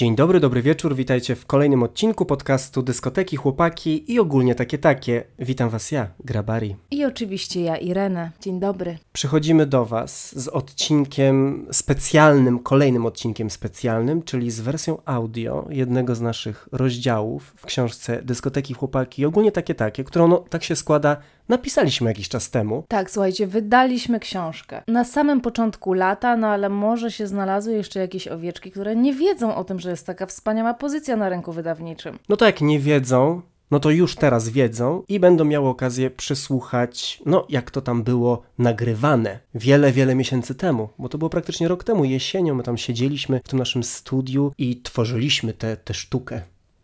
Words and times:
Dzień 0.00 0.16
dobry, 0.16 0.40
dobry 0.40 0.62
wieczór, 0.62 0.94
witajcie 0.94 1.36
w 1.36 1.46
kolejnym 1.46 1.82
odcinku 1.82 2.26
podcastu 2.26 2.82
Dyskoteki, 2.82 3.36
Chłopaki 3.36 4.12
i 4.12 4.20
ogólnie 4.20 4.54
takie 4.54 4.78
takie. 4.78 5.24
Witam 5.38 5.70
was 5.70 5.90
ja, 5.90 6.08
Grabari. 6.24 6.76
I 6.90 7.04
oczywiście 7.04 7.62
ja, 7.62 7.76
Irenę. 7.76 8.30
Dzień 8.40 8.60
dobry. 8.60 8.98
Przychodzimy 9.12 9.66
do 9.66 9.84
was 9.84 10.38
z 10.38 10.48
odcinkiem 10.48 11.66
specjalnym, 11.72 12.58
kolejnym 12.58 13.06
odcinkiem 13.06 13.50
specjalnym, 13.50 14.22
czyli 14.22 14.50
z 14.50 14.60
wersją 14.60 14.98
audio 15.04 15.66
jednego 15.70 16.14
z 16.14 16.20
naszych 16.20 16.68
rozdziałów 16.72 17.52
w 17.56 17.66
książce 17.66 18.22
Dyskoteki, 18.22 18.74
Chłopaki 18.74 19.22
i 19.22 19.26
ogólnie 19.26 19.52
takie 19.52 19.74
takie, 19.74 20.04
którą 20.04 20.28
no, 20.28 20.38
tak 20.38 20.64
się 20.64 20.76
składa 20.76 21.16
napisaliśmy 21.50 22.10
jakiś 22.10 22.28
czas 22.28 22.50
temu. 22.50 22.84
Tak, 22.88 23.10
słuchajcie, 23.10 23.46
wydaliśmy 23.46 24.20
książkę. 24.20 24.82
Na 24.88 25.04
samym 25.04 25.40
początku 25.40 25.92
lata, 25.92 26.36
no 26.36 26.46
ale 26.46 26.68
może 26.68 27.10
się 27.10 27.26
znalazły 27.26 27.72
jeszcze 27.72 28.00
jakieś 28.00 28.28
owieczki, 28.28 28.70
które 28.70 28.96
nie 28.96 29.14
wiedzą 29.14 29.54
o 29.54 29.64
tym, 29.64 29.80
że 29.80 29.90
jest 29.90 30.06
taka 30.06 30.26
wspaniała 30.26 30.74
pozycja 30.74 31.16
na 31.16 31.28
rynku 31.28 31.52
wydawniczym. 31.52 32.18
No 32.28 32.36
to 32.36 32.44
jak 32.46 32.60
nie 32.60 32.78
wiedzą, 32.78 33.42
no 33.70 33.80
to 33.80 33.90
już 33.90 34.14
teraz 34.14 34.48
wiedzą 34.48 35.02
i 35.08 35.20
będą 35.20 35.44
miały 35.44 35.68
okazję 35.68 36.10
przysłuchać, 36.10 37.22
no 37.26 37.46
jak 37.48 37.70
to 37.70 37.80
tam 37.80 38.02
było 38.02 38.42
nagrywane 38.58 39.38
wiele, 39.54 39.92
wiele 39.92 40.14
miesięcy 40.14 40.54
temu, 40.54 40.88
bo 40.98 41.08
to 41.08 41.18
było 41.18 41.30
praktycznie 41.30 41.68
rok 41.68 41.84
temu, 41.84 42.04
jesienią, 42.04 42.54
my 42.54 42.62
tam 42.62 42.76
siedzieliśmy 42.76 43.40
w 43.44 43.48
tym 43.48 43.58
naszym 43.58 43.82
studiu 43.84 44.52
i 44.58 44.82
tworzyliśmy 44.82 45.52
tę 45.52 45.94
sztukę. 45.94 46.42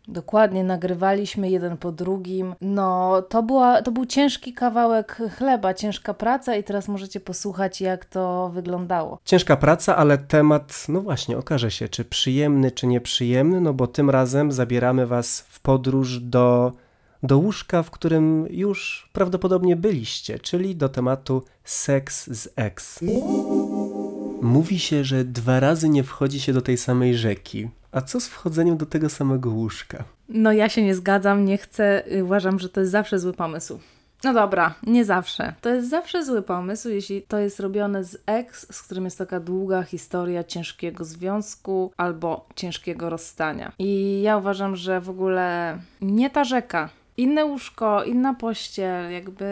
Dokładnie, 0.08 0.64
nagrywaliśmy 0.64 1.50
jeden 1.50 1.76
po 1.76 1.92
drugim. 1.92 2.54
No, 2.60 3.22
to, 3.22 3.42
była, 3.42 3.82
to 3.82 3.92
był 3.92 4.06
ciężki 4.06 4.52
kawałek 4.52 5.22
chleba, 5.38 5.74
ciężka 5.74 6.14
praca 6.14 6.56
i 6.56 6.64
teraz 6.64 6.88
możecie 6.88 7.20
posłuchać, 7.20 7.80
jak 7.80 8.04
to 8.04 8.50
wyglądało. 8.54 9.18
Ciężka 9.24 9.56
praca, 9.56 9.96
ale 9.96 10.18
temat, 10.18 10.84
no 10.88 11.00
właśnie, 11.00 11.38
okaże 11.38 11.70
się, 11.70 11.88
czy 11.88 12.04
przyjemny, 12.04 12.70
czy 12.70 12.86
nieprzyjemny, 12.86 13.60
no 13.60 13.74
bo 13.74 13.86
tym 13.86 14.10
razem 14.10 14.52
zabieramy 14.52 15.06
Was 15.06 15.40
w 15.40 15.60
podróż 15.60 16.20
do, 16.20 16.72
do 17.22 17.38
łóżka, 17.38 17.82
w 17.82 17.90
którym 17.90 18.46
już 18.50 19.10
prawdopodobnie 19.12 19.76
byliście, 19.76 20.38
czyli 20.38 20.76
do 20.76 20.88
tematu 20.88 21.42
seks 21.64 22.26
z 22.26 22.48
ex. 22.56 23.00
Mówi 24.42 24.78
się, 24.78 25.04
że 25.04 25.24
dwa 25.24 25.60
razy 25.60 25.88
nie 25.88 26.04
wchodzi 26.04 26.40
się 26.40 26.52
do 26.52 26.62
tej 26.62 26.76
samej 26.76 27.14
rzeki. 27.14 27.68
A 27.92 28.00
co 28.00 28.20
z 28.20 28.28
wchodzeniem 28.28 28.76
do 28.76 28.86
tego 28.86 29.08
samego 29.08 29.50
łóżka? 29.50 30.04
No 30.28 30.52
ja 30.52 30.68
się 30.68 30.82
nie 30.82 30.94
zgadzam, 30.94 31.44
nie 31.44 31.58
chcę, 31.58 32.12
y, 32.12 32.24
uważam, 32.24 32.58
że 32.58 32.68
to 32.68 32.80
jest 32.80 32.92
zawsze 32.92 33.18
zły 33.18 33.32
pomysł. 33.32 33.78
No 34.24 34.34
dobra, 34.34 34.74
nie 34.86 35.04
zawsze. 35.04 35.54
To 35.60 35.68
jest 35.68 35.90
zawsze 35.90 36.24
zły 36.24 36.42
pomysł, 36.42 36.88
jeśli 36.88 37.22
to 37.22 37.38
jest 37.38 37.60
robione 37.60 38.04
z 38.04 38.18
ex, 38.26 38.66
z 38.74 38.82
którym 38.82 39.04
jest 39.04 39.18
taka 39.18 39.40
długa 39.40 39.82
historia 39.82 40.44
ciężkiego 40.44 41.04
związku 41.04 41.92
albo 41.96 42.46
ciężkiego 42.56 43.10
rozstania. 43.10 43.72
I 43.78 44.22
ja 44.22 44.36
uważam, 44.36 44.76
że 44.76 45.00
w 45.00 45.10
ogóle 45.10 45.78
nie 46.00 46.30
ta 46.30 46.44
rzeka, 46.44 46.88
inne 47.16 47.44
łóżko, 47.44 48.04
inna 48.04 48.34
pościel, 48.34 49.12
jakby 49.12 49.46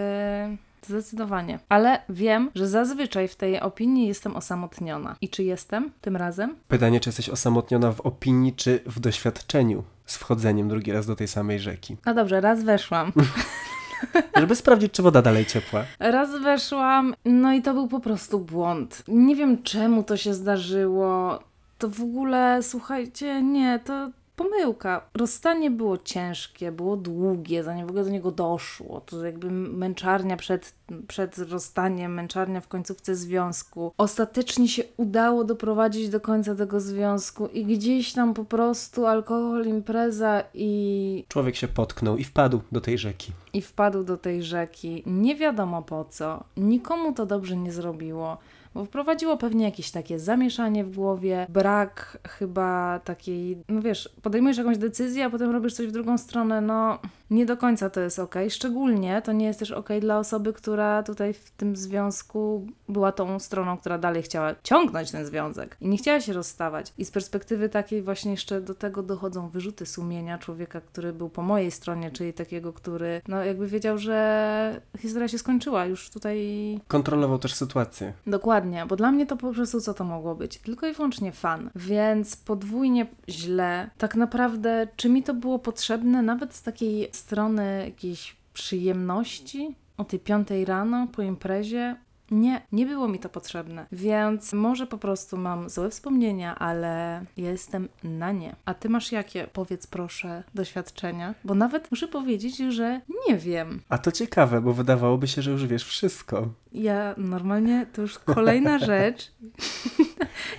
Zdecydowanie. 0.88 1.58
Ale 1.68 2.02
wiem, 2.08 2.50
że 2.54 2.68
zazwyczaj 2.68 3.28
w 3.28 3.36
tej 3.36 3.60
opinii 3.60 4.08
jestem 4.08 4.36
osamotniona. 4.36 5.16
I 5.20 5.28
czy 5.28 5.44
jestem 5.44 5.90
tym 6.00 6.16
razem? 6.16 6.56
Pytanie, 6.68 7.00
czy 7.00 7.08
jesteś 7.08 7.28
osamotniona 7.28 7.92
w 7.92 8.00
opinii, 8.00 8.52
czy 8.52 8.80
w 8.86 9.00
doświadczeniu 9.00 9.82
z 10.06 10.16
wchodzeniem 10.16 10.68
drugi 10.68 10.92
raz 10.92 11.06
do 11.06 11.16
tej 11.16 11.28
samej 11.28 11.60
rzeki? 11.60 11.96
No 12.06 12.14
dobrze, 12.14 12.40
raz 12.40 12.62
weszłam. 12.62 13.12
Żeby 14.36 14.56
sprawdzić, 14.56 14.92
czy 14.92 15.02
woda 15.02 15.22
dalej 15.22 15.46
ciepła. 15.46 15.84
Raz 15.98 16.42
weszłam, 16.42 17.14
no 17.24 17.52
i 17.52 17.62
to 17.62 17.74
był 17.74 17.88
po 17.88 18.00
prostu 18.00 18.40
błąd. 18.40 19.02
Nie 19.08 19.36
wiem, 19.36 19.62
czemu 19.62 20.02
to 20.02 20.16
się 20.16 20.34
zdarzyło. 20.34 21.38
To 21.78 21.88
w 21.88 22.00
ogóle, 22.00 22.62
słuchajcie, 22.62 23.42
nie, 23.42 23.80
to 23.84 24.10
pomyłka. 24.36 25.08
Rozstanie 25.14 25.70
było 25.70 25.98
ciężkie, 25.98 26.72
było 26.72 26.96
długie, 26.96 27.62
zanim 27.62 27.86
w 27.86 27.90
ogóle 27.90 28.04
do 28.04 28.10
niego 28.10 28.30
doszło. 28.30 29.00
To 29.00 29.24
jakby 29.24 29.50
męczarnia 29.50 30.36
przed, 30.36 30.74
przed 31.08 31.38
rozstaniem, 31.38 32.14
męczarnia 32.14 32.60
w 32.60 32.68
końcówce 32.68 33.16
związku. 33.16 33.92
Ostatecznie 33.98 34.68
się 34.68 34.82
udało 34.96 35.44
doprowadzić 35.44 36.08
do 36.08 36.20
końca 36.20 36.54
tego 36.54 36.80
związku 36.80 37.46
i 37.46 37.64
gdzieś 37.64 38.12
tam 38.12 38.34
po 38.34 38.44
prostu 38.44 39.06
alkohol, 39.06 39.66
impreza 39.66 40.42
i... 40.54 41.24
Człowiek 41.28 41.56
się 41.56 41.68
potknął 41.68 42.16
i 42.16 42.24
wpadł 42.24 42.60
do 42.72 42.80
tej 42.80 42.98
rzeki. 42.98 43.32
I 43.52 43.62
wpadł 43.62 44.04
do 44.04 44.16
tej 44.16 44.42
rzeki. 44.42 45.02
Nie 45.06 45.36
wiadomo 45.36 45.82
po 45.82 46.04
co. 46.04 46.44
Nikomu 46.56 47.12
to 47.12 47.26
dobrze 47.26 47.56
nie 47.56 47.72
zrobiło 47.72 48.38
bo 48.74 48.84
wprowadziło 48.84 49.36
pewnie 49.36 49.64
jakieś 49.64 49.90
takie 49.90 50.18
zamieszanie 50.18 50.84
w 50.84 50.96
głowie, 50.96 51.46
brak 51.48 52.18
chyba 52.28 53.00
takiej, 53.04 53.58
no 53.68 53.82
wiesz, 53.82 54.14
podejmujesz 54.22 54.58
jakąś 54.58 54.78
decyzję, 54.78 55.24
a 55.24 55.30
potem 55.30 55.50
robisz 55.50 55.74
coś 55.74 55.86
w 55.86 55.92
drugą 55.92 56.18
stronę, 56.18 56.60
no 56.60 56.98
nie 57.34 57.46
do 57.46 57.56
końca 57.56 57.90
to 57.90 58.00
jest 58.00 58.18
ok. 58.18 58.34
Szczególnie 58.48 59.22
to 59.22 59.32
nie 59.32 59.46
jest 59.46 59.58
też 59.58 59.70
ok 59.70 59.88
dla 60.00 60.18
osoby, 60.18 60.52
która 60.52 61.02
tutaj 61.02 61.34
w 61.34 61.50
tym 61.50 61.76
związku 61.76 62.66
była 62.88 63.12
tą 63.12 63.38
stroną, 63.38 63.78
która 63.78 63.98
dalej 63.98 64.22
chciała 64.22 64.54
ciągnąć 64.62 65.10
ten 65.10 65.26
związek 65.26 65.76
i 65.80 65.88
nie 65.88 65.96
chciała 65.96 66.20
się 66.20 66.32
rozstawać. 66.32 66.92
I 66.98 67.04
z 67.04 67.10
perspektywy 67.10 67.68
takiej 67.68 68.02
właśnie 68.02 68.30
jeszcze 68.30 68.60
do 68.60 68.74
tego 68.74 69.02
dochodzą 69.02 69.48
wyrzuty 69.48 69.86
sumienia 69.86 70.38
człowieka, 70.38 70.80
który 70.80 71.12
był 71.12 71.28
po 71.28 71.42
mojej 71.42 71.70
stronie, 71.70 72.10
czyli 72.10 72.32
takiego, 72.32 72.72
który 72.72 73.22
no 73.28 73.44
jakby 73.44 73.66
wiedział, 73.66 73.98
że 73.98 74.80
historia 74.98 75.28
się 75.28 75.38
skończyła, 75.38 75.86
już 75.86 76.10
tutaj... 76.10 76.80
Kontrolował 76.88 77.38
też 77.38 77.54
sytuację. 77.54 78.12
Dokładnie, 78.26 78.86
bo 78.86 78.96
dla 78.96 79.12
mnie 79.12 79.26
to 79.26 79.36
po 79.36 79.52
prostu 79.52 79.80
co 79.80 79.94
to 79.94 80.04
mogło 80.04 80.34
być? 80.34 80.58
Tylko 80.58 80.86
i 80.86 80.92
wyłącznie 80.92 81.32
fan. 81.32 81.70
Więc 81.74 82.36
podwójnie 82.36 83.06
źle. 83.28 83.90
Tak 83.98 84.14
naprawdę, 84.14 84.88
czy 84.96 85.08
mi 85.08 85.22
to 85.22 85.34
było 85.34 85.58
potrzebne 85.58 86.22
nawet 86.22 86.54
z 86.54 86.62
takiej 86.62 87.08
strony 87.24 87.82
jakiejś 87.84 88.36
przyjemności 88.52 89.74
o 89.96 90.04
tej 90.04 90.18
piątej 90.18 90.64
rano 90.64 91.06
po 91.06 91.22
imprezie. 91.22 91.96
Nie, 92.30 92.62
nie 92.72 92.86
było 92.86 93.08
mi 93.08 93.18
to 93.18 93.28
potrzebne, 93.28 93.86
więc 93.92 94.52
może 94.52 94.86
po 94.86 94.98
prostu 94.98 95.36
mam 95.36 95.70
złe 95.70 95.90
wspomnienia, 95.90 96.58
ale 96.58 97.24
jestem 97.36 97.88
na 98.02 98.32
nie. 98.32 98.56
A 98.64 98.74
ty 98.74 98.88
masz 98.88 99.12
jakie, 99.12 99.48
powiedz 99.52 99.86
proszę, 99.86 100.42
doświadczenia? 100.54 101.34
Bo 101.44 101.54
nawet 101.54 101.90
muszę 101.90 102.08
powiedzieć, 102.08 102.56
że 102.56 103.00
nie 103.28 103.36
wiem. 103.36 103.80
A 103.88 103.98
to 103.98 104.12
ciekawe, 104.12 104.60
bo 104.60 104.72
wydawałoby 104.72 105.28
się, 105.28 105.42
że 105.42 105.50
już 105.50 105.66
wiesz 105.66 105.84
wszystko. 105.84 106.48
Ja 106.72 107.14
normalnie, 107.16 107.86
to 107.92 108.02
już 108.02 108.18
kolejna 108.18 108.78
rzecz. 108.92 109.32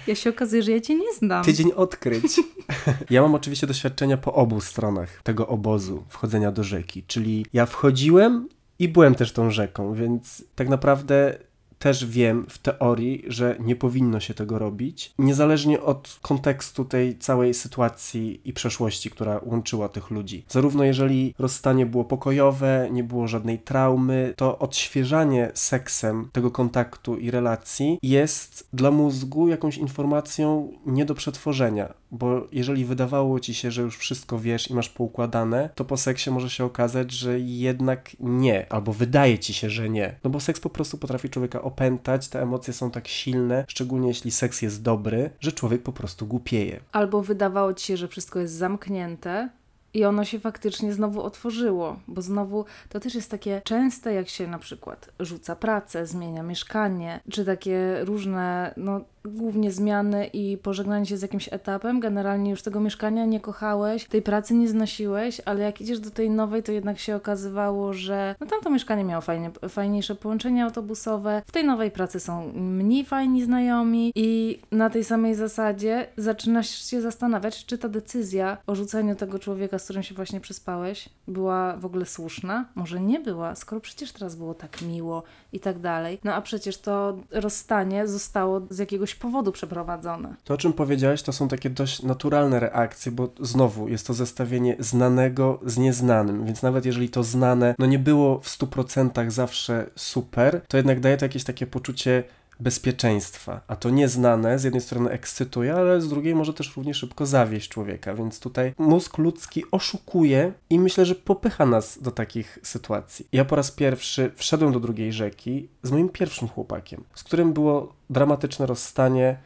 Ja 0.07 0.15
się 0.15 0.29
okazuje, 0.29 0.63
że 0.63 0.71
ja 0.71 0.81
cię 0.81 0.95
nie 0.95 1.13
znam. 1.13 1.43
Tydzień 1.43 1.71
odkryć. 1.71 2.39
ja 3.09 3.21
mam 3.21 3.35
oczywiście 3.35 3.67
doświadczenia 3.67 4.17
po 4.17 4.33
obu 4.33 4.61
stronach 4.61 5.21
tego 5.23 5.47
obozu 5.47 6.03
wchodzenia 6.09 6.51
do 6.51 6.63
rzeki, 6.63 7.03
czyli 7.03 7.45
ja 7.53 7.65
wchodziłem 7.65 8.49
i 8.79 8.89
byłem 8.89 9.15
też 9.15 9.31
tą 9.31 9.51
rzeką, 9.51 9.93
więc 9.93 10.43
tak 10.55 10.69
naprawdę 10.69 11.37
też 11.79 12.05
wiem 12.05 12.45
w 12.49 12.57
teorii, 12.57 13.23
że 13.27 13.55
nie 13.59 13.75
powinno 13.75 14.19
się 14.19 14.33
tego 14.33 14.59
robić, 14.59 15.13
niezależnie 15.19 15.81
od 15.81 16.19
kontekstu 16.21 16.85
tej 16.85 17.17
całej 17.17 17.53
sytuacji 17.53 18.41
i 18.45 18.53
przeszłości, 18.53 19.09
która 19.09 19.41
łączyła 19.45 19.89
tych 19.89 20.11
ludzi. 20.11 20.45
Zarówno 20.49 20.83
jeżeli 20.83 21.33
rozstanie 21.39 21.85
było 21.85 22.05
pokojowe, 22.05 22.89
nie 22.91 23.03
było 23.03 23.27
żadnej 23.27 23.59
traumy, 23.59 24.33
to 24.37 24.59
odświeżanie 24.59 25.51
seksem 25.53 26.29
tego 26.31 26.51
kontaktu 26.51 27.17
i 27.17 27.31
relacji 27.31 27.99
jest 28.03 28.67
dla 28.73 28.91
mózgu 28.91 29.47
jakąś 29.47 29.77
informacją 29.77 30.71
nie 30.85 31.05
do 31.05 31.15
przetworzenia, 31.15 31.93
bo 32.17 32.47
jeżeli 32.51 32.85
wydawało 32.85 33.39
ci 33.39 33.53
się, 33.53 33.71
że 33.71 33.81
już 33.81 33.97
wszystko 33.97 34.39
wiesz 34.39 34.69
i 34.69 34.73
masz 34.73 34.89
poukładane, 34.89 35.69
to 35.75 35.85
po 35.85 35.97
seksie 35.97 36.31
może 36.31 36.49
się 36.49 36.65
okazać, 36.65 37.11
że 37.11 37.39
jednak 37.39 38.11
nie, 38.19 38.71
albo 38.71 38.93
wydaje 38.93 39.39
ci 39.39 39.53
się, 39.53 39.69
że 39.69 39.89
nie. 39.89 40.15
No 40.23 40.29
bo 40.29 40.39
seks 40.39 40.59
po 40.59 40.69
prostu 40.69 40.97
potrafi 40.97 41.29
człowieka 41.29 41.61
opętać, 41.61 42.27
te 42.27 42.41
emocje 42.41 42.73
są 42.73 42.91
tak 42.91 43.07
silne, 43.07 43.65
szczególnie 43.67 44.07
jeśli 44.07 44.31
seks 44.31 44.61
jest 44.61 44.81
dobry, 44.83 45.29
że 45.39 45.51
człowiek 45.51 45.83
po 45.83 45.93
prostu 45.93 46.27
głupieje. 46.27 46.79
Albo 46.91 47.21
wydawało 47.21 47.73
ci 47.73 47.85
się, 47.85 47.97
że 47.97 48.07
wszystko 48.07 48.39
jest 48.39 48.53
zamknięte, 48.53 49.49
i 49.95 50.05
ono 50.05 50.25
się 50.25 50.39
faktycznie 50.39 50.93
znowu 50.93 51.21
otworzyło, 51.21 51.99
bo 52.07 52.21
znowu 52.21 52.65
to 52.89 52.99
też 52.99 53.15
jest 53.15 53.31
takie 53.31 53.61
częste, 53.63 54.13
jak 54.13 54.29
się 54.29 54.47
na 54.47 54.59
przykład 54.59 55.09
rzuca 55.19 55.55
pracę, 55.55 56.07
zmienia 56.07 56.43
mieszkanie, 56.43 57.19
czy 57.31 57.45
takie 57.45 57.97
różne, 58.05 58.73
no 58.77 59.01
głównie 59.25 59.71
zmiany 59.71 60.27
i 60.33 60.57
pożegnanie 60.57 61.05
się 61.05 61.17
z 61.17 61.21
jakimś 61.21 61.53
etapem. 61.53 61.99
Generalnie 61.99 62.51
już 62.51 62.61
tego 62.61 62.79
mieszkania 62.79 63.25
nie 63.25 63.39
kochałeś, 63.39 64.05
tej 64.05 64.21
pracy 64.21 64.53
nie 64.53 64.67
znosiłeś, 64.67 65.41
ale 65.45 65.63
jak 65.63 65.81
idziesz 65.81 65.99
do 65.99 66.11
tej 66.11 66.29
nowej, 66.29 66.63
to 66.63 66.71
jednak 66.71 66.99
się 66.99 67.15
okazywało, 67.15 67.93
że 67.93 68.35
no 68.39 68.47
tamto 68.47 68.69
mieszkanie 68.69 69.03
miało 69.03 69.21
fajnie, 69.21 69.51
fajniejsze 69.69 70.15
połączenia 70.15 70.65
autobusowe, 70.65 71.41
w 71.45 71.51
tej 71.51 71.65
nowej 71.65 71.91
pracy 71.91 72.19
są 72.19 72.51
mniej 72.53 73.05
fajni 73.05 73.43
znajomi 73.43 74.11
i 74.15 74.59
na 74.71 74.89
tej 74.89 75.03
samej 75.03 75.35
zasadzie 75.35 76.07
zaczynasz 76.17 76.69
się 76.69 77.01
zastanawiać, 77.01 77.65
czy 77.65 77.77
ta 77.77 77.89
decyzja 77.89 78.57
o 78.67 78.75
rzuceniu 78.75 79.15
tego 79.15 79.39
człowieka, 79.39 79.79
którym 79.85 80.03
się 80.03 80.15
właśnie 80.15 80.39
przespałeś, 80.39 81.09
była 81.27 81.77
w 81.77 81.85
ogóle 81.85 82.05
słuszna? 82.05 82.65
Może 82.75 82.99
nie 82.99 83.19
była, 83.19 83.55
skoro 83.55 83.81
przecież 83.81 84.11
teraz 84.11 84.35
było 84.35 84.53
tak 84.53 84.81
miło 84.81 85.23
i 85.53 85.59
tak 85.59 85.79
dalej. 85.79 86.19
No 86.23 86.33
a 86.33 86.41
przecież 86.41 86.77
to 86.77 87.17
rozstanie 87.31 88.07
zostało 88.07 88.61
z 88.69 88.77
jakiegoś 88.77 89.15
powodu 89.15 89.51
przeprowadzone. 89.51 90.35
To, 90.43 90.53
o 90.53 90.57
czym 90.57 90.73
powiedziałeś, 90.73 91.21
to 91.21 91.33
są 91.33 91.47
takie 91.47 91.69
dość 91.69 92.03
naturalne 92.03 92.59
reakcje, 92.59 93.11
bo 93.11 93.29
znowu 93.39 93.87
jest 93.87 94.07
to 94.07 94.13
zestawienie 94.13 94.75
znanego 94.79 95.59
z 95.65 95.77
nieznanym, 95.77 96.45
więc 96.45 96.63
nawet 96.63 96.85
jeżeli 96.85 97.09
to 97.09 97.23
znane, 97.23 97.75
no 97.79 97.85
nie 97.85 97.99
było 97.99 98.39
w 98.39 98.47
100% 98.47 99.29
zawsze 99.29 99.89
super, 99.95 100.61
to 100.67 100.77
jednak 100.77 100.99
daje 100.99 101.17
to 101.17 101.25
jakieś 101.25 101.43
takie 101.43 101.67
poczucie 101.67 102.23
bezpieczeństwa. 102.59 103.61
A 103.67 103.75
to 103.75 103.89
nieznane 103.89 104.59
z 104.59 104.63
jednej 104.63 104.81
strony 104.81 105.09
ekscytuje, 105.09 105.73
ale 105.73 106.01
z 106.01 106.09
drugiej 106.09 106.35
może 106.35 106.53
też 106.53 106.75
równie 106.75 106.93
szybko 106.93 107.25
zawieść 107.25 107.69
człowieka, 107.69 108.13
więc 108.13 108.39
tutaj 108.39 108.73
mózg 108.77 109.17
ludzki 109.17 109.63
oszukuje 109.71 110.53
i 110.69 110.79
myślę, 110.79 111.05
że 111.05 111.15
popycha 111.15 111.65
nas 111.65 112.01
do 112.01 112.11
takich 112.11 112.59
sytuacji. 112.63 113.27
Ja 113.31 113.45
po 113.45 113.55
raz 113.55 113.71
pierwszy 113.71 114.31
wszedłem 114.35 114.71
do 114.71 114.79
drugiej 114.79 115.13
rzeki 115.13 115.69
z 115.83 115.91
moim 115.91 116.09
pierwszym 116.09 116.47
chłopakiem, 116.47 117.03
z 117.15 117.23
którym 117.23 117.53
było 117.53 117.93
dramatyczne 118.09 118.65
rozstanie, 118.65 119.37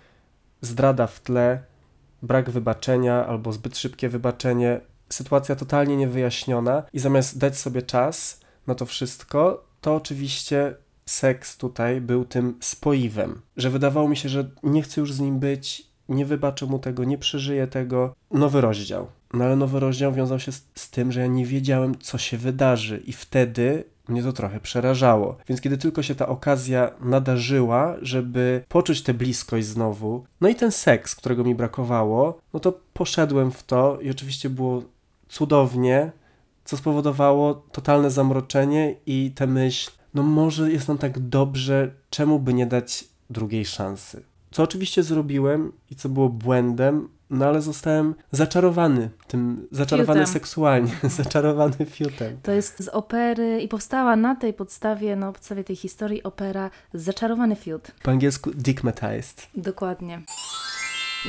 zdrada 0.62 1.08
w 1.08 1.20
tle, 1.20 1.64
brak 2.22 2.50
wybaczenia 2.50 3.28
albo 3.28 3.54
zbyt 3.54 3.78
szybkie 3.78 4.10
wybaczenie, 4.10 4.82
sytuacja 5.10 5.56
totalnie 5.56 5.98
niewyjaśniona 5.98 6.84
i 6.94 7.00
zamiast 7.00 7.38
dać 7.38 7.58
sobie 7.58 7.82
czas 7.82 8.42
na 8.68 8.76
to 8.76 8.86
wszystko, 8.86 9.64
to 9.82 9.96
oczywiście 9.96 10.76
seks 11.10 11.58
tutaj 11.58 12.02
był 12.02 12.26
tym 12.26 12.58
spoiwem, 12.60 13.42
że 13.58 13.70
wydawało 13.70 14.10
mi 14.10 14.18
się, 14.18 14.30
że 14.30 14.50
nie 14.64 14.82
chcę 14.82 15.02
już 15.02 15.14
z 15.14 15.20
nim 15.20 15.40
być, 15.40 15.90
nie 16.10 16.26
wybaczę 16.26 16.66
mu 16.66 16.80
tego, 16.80 17.04
nie 17.04 17.18
przeżyję 17.18 17.68
tego. 17.68 18.16
Nowy 18.32 18.62
rozdział. 18.62 19.08
No 19.34 19.46
ale 19.46 19.56
nowy 19.56 19.80
rozdział 19.80 20.14
wiązał 20.14 20.40
się 20.40 20.52
z, 20.52 20.66
z 20.76 20.90
tym, 20.90 21.12
że 21.12 21.20
ja 21.20 21.28
nie 21.28 21.46
wiedziałem, 21.46 22.00
co 22.00 22.18
się 22.18 22.38
wydarzy, 22.38 23.04
i 23.06 23.14
wtedy 23.14 23.84
mnie 24.08 24.24
to 24.24 24.34
trochę 24.34 24.60
przerażało. 24.60 25.38
Więc 25.48 25.62
kiedy 25.62 25.78
tylko 25.78 26.04
się 26.04 26.16
ta 26.16 26.28
okazja 26.28 26.92
nadarzyła, 27.02 27.96
żeby 28.02 28.64
poczuć 28.68 29.02
tę 29.02 29.14
bliskość 29.14 29.68
znowu, 29.68 30.26
no 30.42 30.50
i 30.50 30.56
ten 30.56 30.72
seks, 30.72 31.16
którego 31.16 31.44
mi 31.44 31.56
brakowało, 31.56 32.40
no 32.54 32.60
to 32.60 32.80
poszedłem 32.94 33.52
w 33.52 33.64
to 33.64 34.00
i 34.02 34.10
oczywiście 34.10 34.50
było 34.50 34.84
cudownie, 35.30 36.12
co 36.66 36.78
spowodowało 36.78 37.54
totalne 37.54 38.12
zamroczenie 38.12 38.96
i 39.06 39.32
tę 39.36 39.48
myśl, 39.48 39.92
no 40.14 40.24
może 40.24 40.72
jest 40.72 40.88
nam 40.88 40.98
tak 40.98 41.20
dobrze, 41.20 41.92
czemu 42.10 42.40
by 42.40 42.54
nie 42.54 42.66
dać 42.66 43.06
drugiej 43.30 43.66
szansy? 43.66 44.24
Co 44.52 44.64
oczywiście 44.64 45.04
zrobiłem 45.04 45.72
i 45.92 45.96
co 45.96 46.10
było 46.10 46.30
błędem, 46.30 47.10
no 47.30 47.46
ale 47.46 47.62
zostałem 47.62 48.16
zaczarowany 48.32 49.10
tym, 49.28 49.68
zaczarowany 49.72 50.20
Fiutem. 50.20 50.34
seksualnie, 50.34 50.92
zaczarowany 51.24 51.86
fiutem. 51.86 52.38
To 52.44 52.52
jest 52.52 52.84
z 52.84 52.88
opery 52.88 53.62
i 53.62 53.68
powstała 53.68 54.16
na 54.16 54.36
tej 54.36 54.54
podstawie, 54.54 55.16
na 55.16 55.32
podstawie 55.32 55.64
tej 55.64 55.76
historii 55.76 56.24
opera 56.24 56.70
Zaczarowany 56.94 57.56
Fiut. 57.56 57.92
Po 58.04 58.12
angielsku 58.12 58.52
digmatized. 58.52 59.48
Dokładnie. 59.56 60.22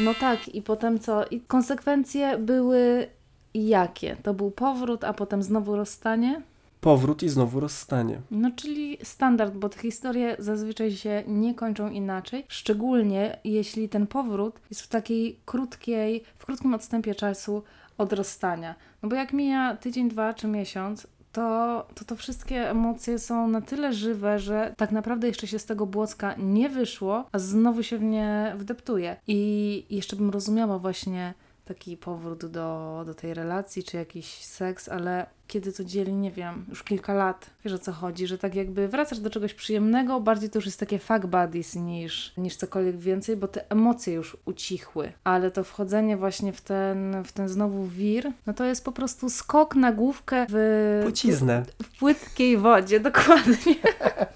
No 0.01 0.15
tak, 0.15 0.49
i 0.49 0.63
potem 0.63 0.99
co? 0.99 1.27
I 1.27 1.41
konsekwencje 1.41 2.39
były 2.39 3.07
jakie? 3.55 4.17
To 4.23 4.35
był 4.35 4.51
powrót, 4.51 5.05
a 5.05 5.13
potem 5.13 5.43
znowu 5.43 5.77
rozstanie? 5.77 6.43
Powrót 6.81 7.23
i 7.23 7.29
znowu 7.29 7.61
rozstanie. 7.61 8.21
No, 8.31 8.51
czyli 8.57 8.99
standard, 9.03 9.55
bo 9.55 9.69
te 9.69 9.79
historie 9.79 10.37
zazwyczaj 10.39 10.93
się 10.93 11.23
nie 11.27 11.55
kończą 11.55 11.91
inaczej, 11.91 12.45
szczególnie 12.49 13.39
jeśli 13.45 13.89
ten 13.89 14.07
powrót 14.07 14.61
jest 14.71 14.83
w 14.83 14.89
takiej 14.89 15.41
krótkiej, 15.45 16.25
w 16.39 16.47
krótkim 16.47 16.75
odstępie 16.75 17.15
czasu 17.15 17.63
od 17.99 18.13
rozstania. 18.13 18.75
No 19.03 19.09
bo 19.09 19.17
jak 19.17 19.33
mija 19.33 19.77
tydzień, 19.77 20.09
dwa 20.09 20.35
czy 20.35 20.47
miesiąc, 20.47 21.07
to, 21.33 21.87
to 21.95 22.05
to 22.05 22.17
wszystkie 22.17 22.71
emocje 22.71 23.19
są 23.19 23.49
na 23.49 23.61
tyle 23.61 23.93
żywe, 23.93 24.39
że 24.39 24.75
tak 24.77 24.93
naprawdę 24.93 25.27
jeszcze 25.27 25.47
się 25.47 25.59
z 25.59 25.67
tego 25.67 25.87
błocka 25.87 26.35
nie 26.39 26.69
wyszło, 26.69 27.25
a 27.33 27.39
znowu 27.39 27.83
się 27.83 27.99
w 27.99 28.03
nie 28.03 28.53
wdeptuje. 28.57 29.17
I 29.27 29.87
jeszcze 29.91 30.17
bym 30.17 30.31
rozumiała 30.31 30.79
właśnie 30.79 31.35
taki 31.65 31.97
powrót 31.97 32.47
do, 32.47 33.03
do 33.07 33.15
tej 33.15 33.35
relacji, 33.35 33.85
czy 33.85 33.97
jakiś 33.97 34.45
seks, 34.45 34.89
ale 34.89 35.27
kiedy 35.51 35.73
to 35.73 35.85
dzieli, 35.85 36.13
nie 36.13 36.31
wiem, 36.31 36.65
już 36.69 36.83
kilka 36.83 37.15
lat, 37.15 37.51
wiesz 37.65 37.75
o 37.75 37.79
co 37.79 37.93
chodzi, 37.93 38.27
że 38.27 38.39
tak 38.39 38.55
jakby 38.55 38.89
wracasz 38.89 39.21
do 39.21 39.31
czegoś 39.31 39.55
przyjemnego, 39.55 40.21
bardziej 40.21 40.51
to 40.51 40.59
już 40.59 40.67
jest 40.67 40.81
takie 40.81 40.99
fuck 40.99 41.27
buddies 41.27 41.75
niż, 41.75 42.33
niż 42.37 42.57
cokolwiek 42.57 42.97
więcej, 42.97 43.37
bo 43.37 43.49
te 43.49 43.71
emocje 43.71 44.15
już 44.15 44.37
ucichły, 44.45 45.13
ale 45.25 45.51
to 45.51 45.65
wchodzenie 45.65 46.17
właśnie 46.17 46.53
w 46.53 46.61
ten, 46.61 47.25
w 47.25 47.33
ten 47.33 47.49
znowu 47.49 47.87
wir, 47.87 48.33
no 48.47 48.55
to 48.55 48.65
jest 48.65 48.85
po 48.85 48.93
prostu 48.93 49.31
skok 49.31 49.75
na 49.75 49.93
główkę 49.93 50.47
w... 50.49 51.01
Płciznę. 51.05 51.65
W 51.83 51.99
płytkiej 51.99 52.57
wodzie, 52.57 53.01
dokładnie. 53.11 53.75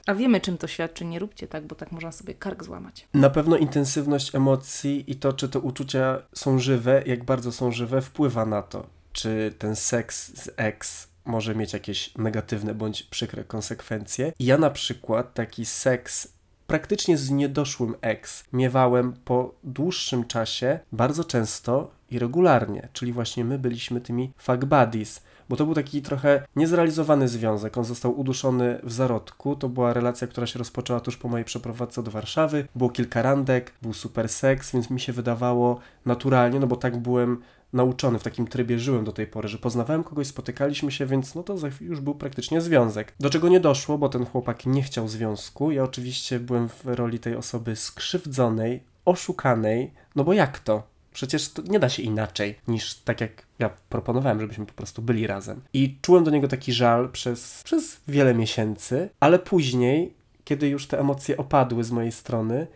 A 0.07 0.15
wiemy, 0.15 0.41
czym 0.41 0.59
to 0.59 0.67
świadczy. 0.67 1.05
Nie 1.05 1.19
róbcie 1.19 1.47
tak, 1.47 1.67
bo 1.67 1.75
tak 1.75 1.93
można 1.93 2.13
sobie 2.13 2.35
kark 2.35 2.65
złamać. 2.65 3.09
Na 3.15 3.31
pewno 3.31 3.57
intensywność 3.57 4.35
emocji 4.35 5.05
i 5.07 5.17
to, 5.17 5.33
czy 5.33 5.49
te 5.49 5.59
uczucia 5.59 6.23
są 6.35 6.59
żywe, 6.59 7.03
jak 7.07 7.25
bardzo 7.25 7.53
są 7.53 7.73
żywe, 7.73 8.03
wpływa 8.03 8.47
na 8.47 8.63
to, 8.63 8.87
czy 9.15 9.55
ten 9.59 9.77
seks 9.77 10.43
z 10.43 10.51
ex 10.57 11.09
może 11.25 11.55
mieć 11.55 11.73
jakieś 11.73 12.15
negatywne 12.15 12.75
bądź 12.75 13.03
przykre 13.03 13.45
konsekwencje. 13.45 14.33
I 14.39 14.45
ja 14.45 14.59
na 14.59 14.71
przykład 14.71 15.35
taki 15.35 15.67
seks 15.67 16.29
praktycznie 16.67 17.19
z 17.19 17.31
niedoszłym 17.31 17.95
ex 18.01 18.45
miewałem 18.53 19.13
po 19.25 19.55
dłuższym 19.65 20.25
czasie 20.25 20.79
bardzo 20.93 21.25
często 21.25 21.91
i 22.11 22.19
regularnie, 22.19 22.89
czyli 22.93 23.13
właśnie 23.13 23.45
my 23.45 23.59
byliśmy 23.59 24.01
tymi 24.01 24.33
fuck 24.39 24.65
buddies, 24.65 25.23
bo 25.49 25.57
to 25.57 25.65
był 25.65 25.75
taki 25.75 26.03
trochę 26.03 26.47
niezrealizowany 26.57 27.29
związek. 27.29 27.79
On 27.79 27.85
został 27.85 28.21
uduszony 28.21 28.81
w 28.83 28.93
zarodku. 28.93 29.57
To 29.57 29.69
była 29.69 29.93
relacja, 29.93 30.27
która 30.27 30.47
się 30.47 30.59
rozpoczęła 30.59 31.01
tuż 31.01 31.17
po 31.17 31.29
mojej 31.29 31.45
przeprowadzce 31.45 32.03
do 32.03 32.11
Warszawy. 32.11 32.69
Było 32.75 32.91
kilka 32.91 33.23
randek, 33.23 33.73
był 33.83 33.93
super 33.93 34.29
seks, 34.29 34.73
więc 34.73 34.91
mi 34.91 35.01
się 35.01 35.13
wydawało 35.13 35.81
naturalnie, 36.07 36.61
no 36.61 36.67
bo 36.67 36.77
tak 36.77 36.97
byłem 36.97 37.43
nauczony, 37.75 38.19
w 38.19 38.23
takim 38.23 38.47
trybie 38.47 38.79
żyłem 38.79 39.05
do 39.05 39.13
tej 39.13 39.27
pory, 39.27 39.49
że 39.49 39.59
poznawałem 39.59 40.05
kogoś, 40.05 40.27
spotykaliśmy 40.27 40.93
się, 40.93 41.07
więc 41.07 41.35
no 41.35 41.43
to 41.43 41.57
już 41.81 42.01
był 42.01 42.15
praktycznie 42.15 42.61
związek. 42.61 43.13
Do 43.21 43.31
czego 43.31 43.49
nie 43.49 43.61
doszło, 43.61 43.99
bo 43.99 44.09
ten 44.09 44.27
chłopak 44.27 44.67
nie 44.67 44.83
chciał 44.83 45.09
związku. 45.09 45.71
Ja 45.71 45.85
oczywiście 45.85 46.41
byłem 46.41 46.69
w 46.69 46.85
roli 46.85 47.19
tej 47.19 47.37
osoby 47.37 47.77
skrzywdzonej, 47.77 48.81
oszukanej, 49.05 49.91
no 50.17 50.25
bo 50.25 50.33
jak 50.33 50.59
to? 50.59 50.83
Przecież 51.13 51.49
to 51.49 51.63
nie 51.63 51.79
da 51.79 51.89
się 51.89 52.03
inaczej 52.03 52.55
niż 52.69 52.95
tak 52.95 53.21
jak 53.21 53.47
ja 53.59 53.71
proponowałem, 53.89 54.41
żebyśmy 54.41 54.67
po 54.67 54.73
prostu 54.73 55.03
byli 55.03 55.27
razem. 55.27 55.61
I 55.73 55.99
czułem 56.03 56.25
do 56.25 56.31
niego 56.31 56.49
taki 56.49 56.73
żal 56.73 57.09
przez, 57.09 57.63
przez 57.65 58.01
wiele 58.09 58.35
miesięcy, 58.35 59.11
ale 59.21 59.39
później, 59.39 60.15
kiedy 60.45 60.69
już 60.69 60.87
te 60.87 61.01
emocje 61.01 61.37
opadły 61.37 61.85
z 61.85 61.91
mojej 61.91 62.13
strony 62.13 62.67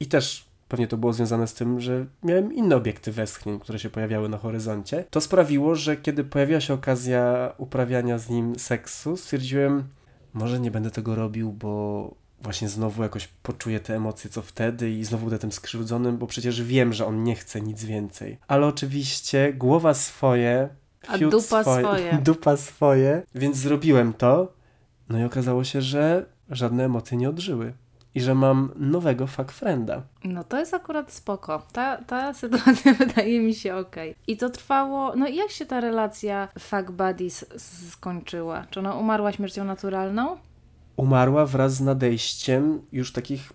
i 0.00 0.06
też 0.06 0.51
pewnie 0.72 0.86
to 0.88 0.96
było 0.96 1.12
związane 1.12 1.46
z 1.46 1.54
tym, 1.54 1.80
że 1.80 2.06
miałem 2.22 2.52
inne 2.52 2.76
obiekty 2.76 3.12
westchnień, 3.12 3.60
które 3.60 3.78
się 3.78 3.90
pojawiały 3.90 4.28
na 4.28 4.38
horyzoncie, 4.38 5.04
to 5.10 5.20
sprawiło, 5.20 5.74
że 5.74 5.96
kiedy 5.96 6.24
pojawiła 6.24 6.60
się 6.60 6.74
okazja 6.74 7.52
uprawiania 7.58 8.18
z 8.18 8.28
nim 8.28 8.58
seksu, 8.58 9.16
stwierdziłem, 9.16 9.84
może 10.34 10.60
nie 10.60 10.70
będę 10.70 10.90
tego 10.90 11.14
robił, 11.14 11.52
bo 11.52 12.14
właśnie 12.42 12.68
znowu 12.68 13.02
jakoś 13.02 13.28
poczuję 13.42 13.80
te 13.80 13.96
emocje, 13.96 14.30
co 14.30 14.42
wtedy 14.42 14.90
i 14.90 15.04
znowu 15.04 15.24
będę 15.24 15.38
tym 15.38 15.52
skrzywdzonym, 15.52 16.18
bo 16.18 16.26
przecież 16.26 16.62
wiem, 16.62 16.92
że 16.92 17.06
on 17.06 17.24
nie 17.24 17.34
chce 17.34 17.60
nic 17.60 17.84
więcej. 17.84 18.38
Ale 18.48 18.66
oczywiście 18.66 19.52
głowa 19.52 19.94
swoje, 19.94 20.68
A 21.08 21.18
dupa 21.18 21.62
swoje. 21.78 22.18
dupa 22.24 22.56
swoje, 22.56 23.22
więc 23.34 23.56
zrobiłem 23.56 24.12
to. 24.12 24.52
No 25.08 25.18
i 25.18 25.24
okazało 25.24 25.64
się, 25.64 25.82
że 25.82 26.26
żadne 26.50 26.84
emocje 26.84 27.18
nie 27.18 27.28
odżyły 27.28 27.72
i 28.14 28.20
że 28.20 28.34
mam 28.34 28.72
nowego 28.76 29.26
fuck 29.26 29.52
frienda. 29.52 30.02
No 30.24 30.44
to 30.44 30.58
jest 30.58 30.74
akurat 30.74 31.12
spoko. 31.12 31.62
Ta, 31.72 31.96
ta 31.96 32.34
sytuacja 32.34 32.94
wydaje 33.04 33.40
mi 33.40 33.54
się 33.54 33.76
okej. 33.76 34.14
I 34.26 34.36
to 34.36 34.50
trwało... 34.50 35.16
No 35.16 35.28
i 35.28 35.36
jak 35.36 35.50
się 35.50 35.66
ta 35.66 35.80
relacja 35.80 36.48
fuck 36.58 36.90
buddies 36.90 37.44
skończyła? 37.90 38.66
Czy 38.70 38.80
ona 38.80 38.94
umarła 38.94 39.32
śmiercią 39.32 39.64
naturalną? 39.64 40.36
Umarła 40.96 41.46
wraz 41.46 41.74
z 41.74 41.80
nadejściem 41.80 42.82
już 42.92 43.12
takich 43.12 43.52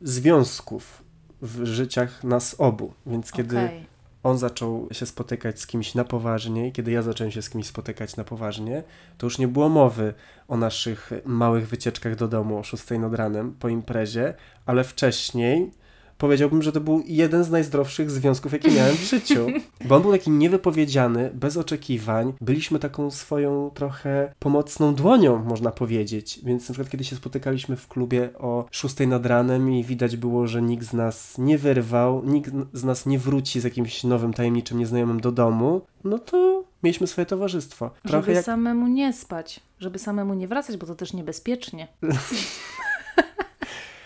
związków 0.00 1.04
w 1.42 1.64
życiach 1.64 2.24
nas 2.24 2.60
obu. 2.60 2.92
Więc 3.06 3.32
kiedy 3.32 3.64
Okej. 3.64 3.93
On 4.24 4.38
zaczął 4.38 4.88
się 4.92 5.06
spotykać 5.06 5.60
z 5.60 5.66
kimś 5.66 5.94
na 5.94 6.04
poważnie, 6.04 6.68
i 6.68 6.72
kiedy 6.72 6.90
ja 6.90 7.02
zacząłem 7.02 7.30
się 7.30 7.42
z 7.42 7.50
kimś 7.50 7.66
spotykać 7.66 8.16
na 8.16 8.24
poważnie, 8.24 8.82
to 9.18 9.26
już 9.26 9.38
nie 9.38 9.48
było 9.48 9.68
mowy 9.68 10.14
o 10.48 10.56
naszych 10.56 11.10
małych 11.24 11.68
wycieczkach 11.68 12.16
do 12.16 12.28
domu 12.28 12.58
o 12.58 12.62
6 12.62 12.84
nad 12.90 13.14
ranem 13.14 13.54
po 13.58 13.68
imprezie, 13.68 14.34
ale 14.66 14.84
wcześniej 14.84 15.70
powiedziałbym, 16.18 16.62
że 16.62 16.72
to 16.72 16.80
był 16.80 17.02
jeden 17.06 17.44
z 17.44 17.50
najzdrowszych 17.50 18.10
związków, 18.10 18.52
jakie 18.52 18.70
miałem 18.70 18.96
w 18.96 19.10
życiu. 19.10 19.46
Bo 19.84 19.96
on 19.96 20.02
był 20.02 20.12
taki 20.12 20.30
niewypowiedziany, 20.30 21.30
bez 21.34 21.56
oczekiwań. 21.56 22.32
Byliśmy 22.40 22.78
taką 22.78 23.10
swoją 23.10 23.70
trochę 23.74 24.34
pomocną 24.38 24.94
dłonią, 24.94 25.44
można 25.44 25.70
powiedzieć. 25.70 26.40
Więc 26.44 26.68
na 26.68 26.72
przykład, 26.72 26.90
kiedy 26.90 27.04
się 27.04 27.16
spotykaliśmy 27.16 27.76
w 27.76 27.88
klubie 27.88 28.30
o 28.38 28.66
6 28.70 28.94
nad 29.06 29.26
ranem 29.26 29.70
i 29.70 29.84
widać 29.84 30.16
było, 30.16 30.46
że 30.46 30.62
nikt 30.62 30.86
z 30.86 30.92
nas 30.92 31.38
nie 31.38 31.58
wyrwał, 31.58 32.24
nikt 32.24 32.50
z 32.72 32.84
nas 32.84 33.06
nie 33.06 33.18
wróci 33.18 33.60
z 33.60 33.64
jakimś 33.64 34.04
nowym, 34.04 34.34
tajemniczym 34.34 34.78
nieznajomym 34.78 35.20
do 35.20 35.32
domu, 35.32 35.80
no 36.04 36.18
to 36.18 36.64
mieliśmy 36.82 37.06
swoje 37.06 37.26
towarzystwo. 37.26 37.90
Trochę 38.02 38.22
żeby 38.22 38.32
jak... 38.32 38.44
samemu 38.44 38.86
nie 38.86 39.12
spać, 39.12 39.60
żeby 39.80 39.98
samemu 39.98 40.34
nie 40.34 40.48
wracać, 40.48 40.76
bo 40.76 40.86
to 40.86 40.94
też 40.94 41.12
niebezpiecznie. 41.12 41.88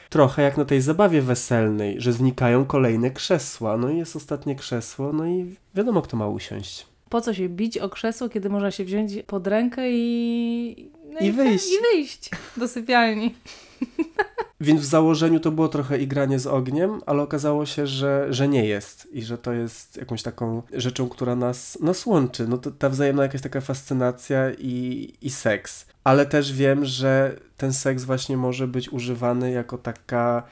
Trochę 0.09 0.43
jak 0.43 0.57
na 0.57 0.65
tej 0.65 0.81
zabawie 0.81 1.23
weselnej, 1.23 2.00
że 2.00 2.12
znikają 2.12 2.65
kolejne 2.65 3.11
krzesła. 3.11 3.77
No 3.77 3.91
i 3.91 3.99
jest 3.99 4.17
ostatnie 4.17 4.57
krzesło, 4.57 5.12
no 5.12 5.27
i 5.27 5.57
wiadomo, 5.75 6.03
kto 6.03 6.17
ma 6.17 6.29
usiąść. 6.29 6.87
Po 7.09 7.21
co 7.21 7.35
się 7.35 7.49
bić 7.49 7.79
o 7.79 7.88
krzesło, 7.88 8.29
kiedy 8.29 8.50
można 8.50 8.71
się 8.71 8.85
wziąć 8.85 9.12
pod 9.27 9.47
rękę 9.47 9.83
i... 9.91 10.91
No 11.12 11.21
I 11.21 11.33
wyjść. 11.33 11.67
I 11.69 11.81
wyjść 11.93 12.31
do 12.57 12.69
sypialni. 12.69 13.35
Więc 14.61 14.81
w 14.81 14.85
założeniu 14.85 15.41
to 15.41 15.50
było 15.50 15.69
trochę 15.69 15.99
igranie 15.99 16.38
z 16.38 16.47
ogniem, 16.47 17.00
ale 17.07 17.23
okazało 17.23 17.67
się, 17.67 17.87
że, 17.87 18.27
że 18.31 18.49
nie 18.49 18.65
jest 18.65 19.09
i 19.12 19.23
że 19.23 19.38
to 19.38 19.53
jest 19.53 19.97
jakąś 19.97 20.23
taką 20.23 20.62
rzeczą, 20.73 21.09
która 21.09 21.37
nas, 21.37 21.79
nas 21.81 22.07
łączy. 22.07 22.49
No 22.49 22.59
to 22.59 22.71
ta 22.71 22.88
wzajemna 22.88 23.23
jakaś 23.23 23.41
taka 23.41 23.61
fascynacja 23.61 24.50
i, 24.59 25.15
i 25.23 25.31
seks. 25.31 25.87
Ale 26.05 26.27
też 26.27 26.53
wiem, 26.53 26.85
że 26.85 27.37
ten 27.57 27.73
seks 27.73 28.05
właśnie 28.05 28.37
może 28.37 28.69
być 28.69 28.93
używany 28.93 29.50
jako 29.50 29.79
taka 29.79 30.43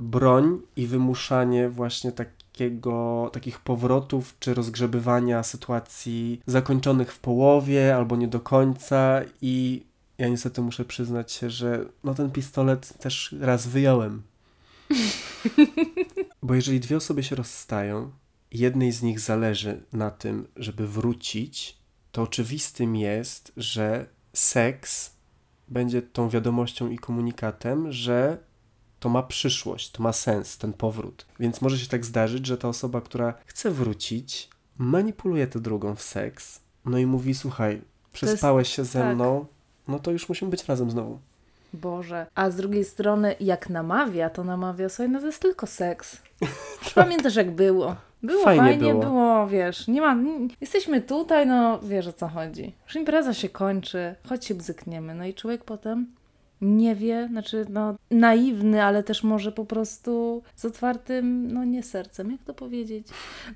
broń 0.00 0.60
i 0.76 0.86
wymuszanie 0.86 1.68
właśnie 1.68 2.12
takiego, 2.12 3.30
takich 3.32 3.60
powrotów 3.60 4.34
czy 4.40 4.54
rozgrzebywania 4.54 5.42
sytuacji 5.42 6.40
zakończonych 6.46 7.12
w 7.12 7.18
połowie 7.18 7.96
albo 7.96 8.16
nie 8.16 8.28
do 8.28 8.40
końca 8.40 9.20
i 9.42 9.82
ja 10.18 10.28
niestety 10.28 10.60
muszę 10.60 10.84
przyznać 10.84 11.32
się, 11.32 11.50
że 11.50 11.84
no 12.04 12.14
ten 12.14 12.30
pistolet 12.30 12.98
też 12.98 13.34
raz 13.40 13.66
wyjąłem. 13.66 14.22
Bo 16.42 16.54
jeżeli 16.54 16.80
dwie 16.80 16.96
osoby 16.96 17.22
się 17.22 17.36
rozstają, 17.36 18.10
jednej 18.50 18.92
z 18.92 19.02
nich 19.02 19.20
zależy 19.20 19.82
na 19.92 20.10
tym, 20.10 20.48
żeby 20.56 20.88
wrócić, 20.88 21.78
to 22.12 22.22
oczywistym 22.22 22.96
jest, 22.96 23.52
że 23.56 24.06
seks 24.32 25.12
będzie 25.68 26.02
tą 26.02 26.28
wiadomością 26.28 26.90
i 26.90 26.98
komunikatem, 26.98 27.92
że 27.92 28.38
to 29.00 29.08
ma 29.08 29.22
przyszłość, 29.22 29.90
to 29.90 30.02
ma 30.02 30.12
sens, 30.12 30.58
ten 30.58 30.72
powrót. 30.72 31.26
Więc 31.40 31.60
może 31.60 31.78
się 31.78 31.86
tak 31.86 32.04
zdarzyć, 32.04 32.46
że 32.46 32.58
ta 32.58 32.68
osoba, 32.68 33.00
która 33.00 33.34
chce 33.46 33.70
wrócić, 33.70 34.48
manipuluje 34.78 35.46
tę 35.46 35.60
drugą 35.60 35.94
w 35.94 36.02
seks, 36.02 36.60
no 36.84 36.98
i 36.98 37.06
mówi: 37.06 37.34
Słuchaj, 37.34 37.82
przespałeś 38.12 38.68
się 38.68 38.84
ze 38.84 39.00
tak. 39.00 39.14
mną, 39.14 39.46
no 39.88 39.98
to 39.98 40.10
już 40.10 40.28
musimy 40.28 40.50
być 40.50 40.64
razem 40.64 40.90
znowu. 40.90 41.18
Boże. 41.72 42.26
A 42.34 42.50
z 42.50 42.56
drugiej 42.56 42.84
strony, 42.84 43.34
jak 43.40 43.70
namawia, 43.70 44.30
to 44.30 44.44
namawia 44.44 44.88
sobie, 44.88 45.08
no 45.08 45.20
to 45.20 45.26
jest 45.26 45.42
tylko 45.42 45.66
seks. 45.66 46.22
Pamiętasz, 46.94 47.36
jak 47.36 47.50
było? 47.50 47.96
Było 48.22 48.44
Fajnie 48.44 48.62
fajnie, 48.62 48.90
było. 48.90 49.02
było. 49.02 49.46
wiesz, 49.46 49.88
nie 49.88 50.00
ma, 50.00 50.12
n- 50.12 50.48
jesteśmy 50.60 51.00
tutaj, 51.00 51.46
no 51.46 51.78
wiesz 51.82 52.06
o 52.06 52.12
co 52.12 52.28
chodzi. 52.28 52.74
Już 52.86 52.96
impreza 52.96 53.34
się 53.34 53.48
kończy, 53.48 54.14
chodź 54.28 54.44
się 54.44 54.54
bzykniemy. 54.54 55.14
No 55.14 55.24
i 55.24 55.34
człowiek 55.34 55.64
potem 55.64 56.06
nie 56.62 56.94
wie, 56.94 57.28
znaczy 57.30 57.66
no 57.68 57.94
naiwny, 58.10 58.82
ale 58.84 59.02
też 59.02 59.22
może 59.22 59.52
po 59.52 59.64
prostu 59.64 60.42
z 60.56 60.64
otwartym, 60.64 61.52
no 61.52 61.64
nie 61.64 61.82
sercem, 61.82 62.30
jak 62.30 62.42
to 62.42 62.54
powiedzieć. 62.54 63.06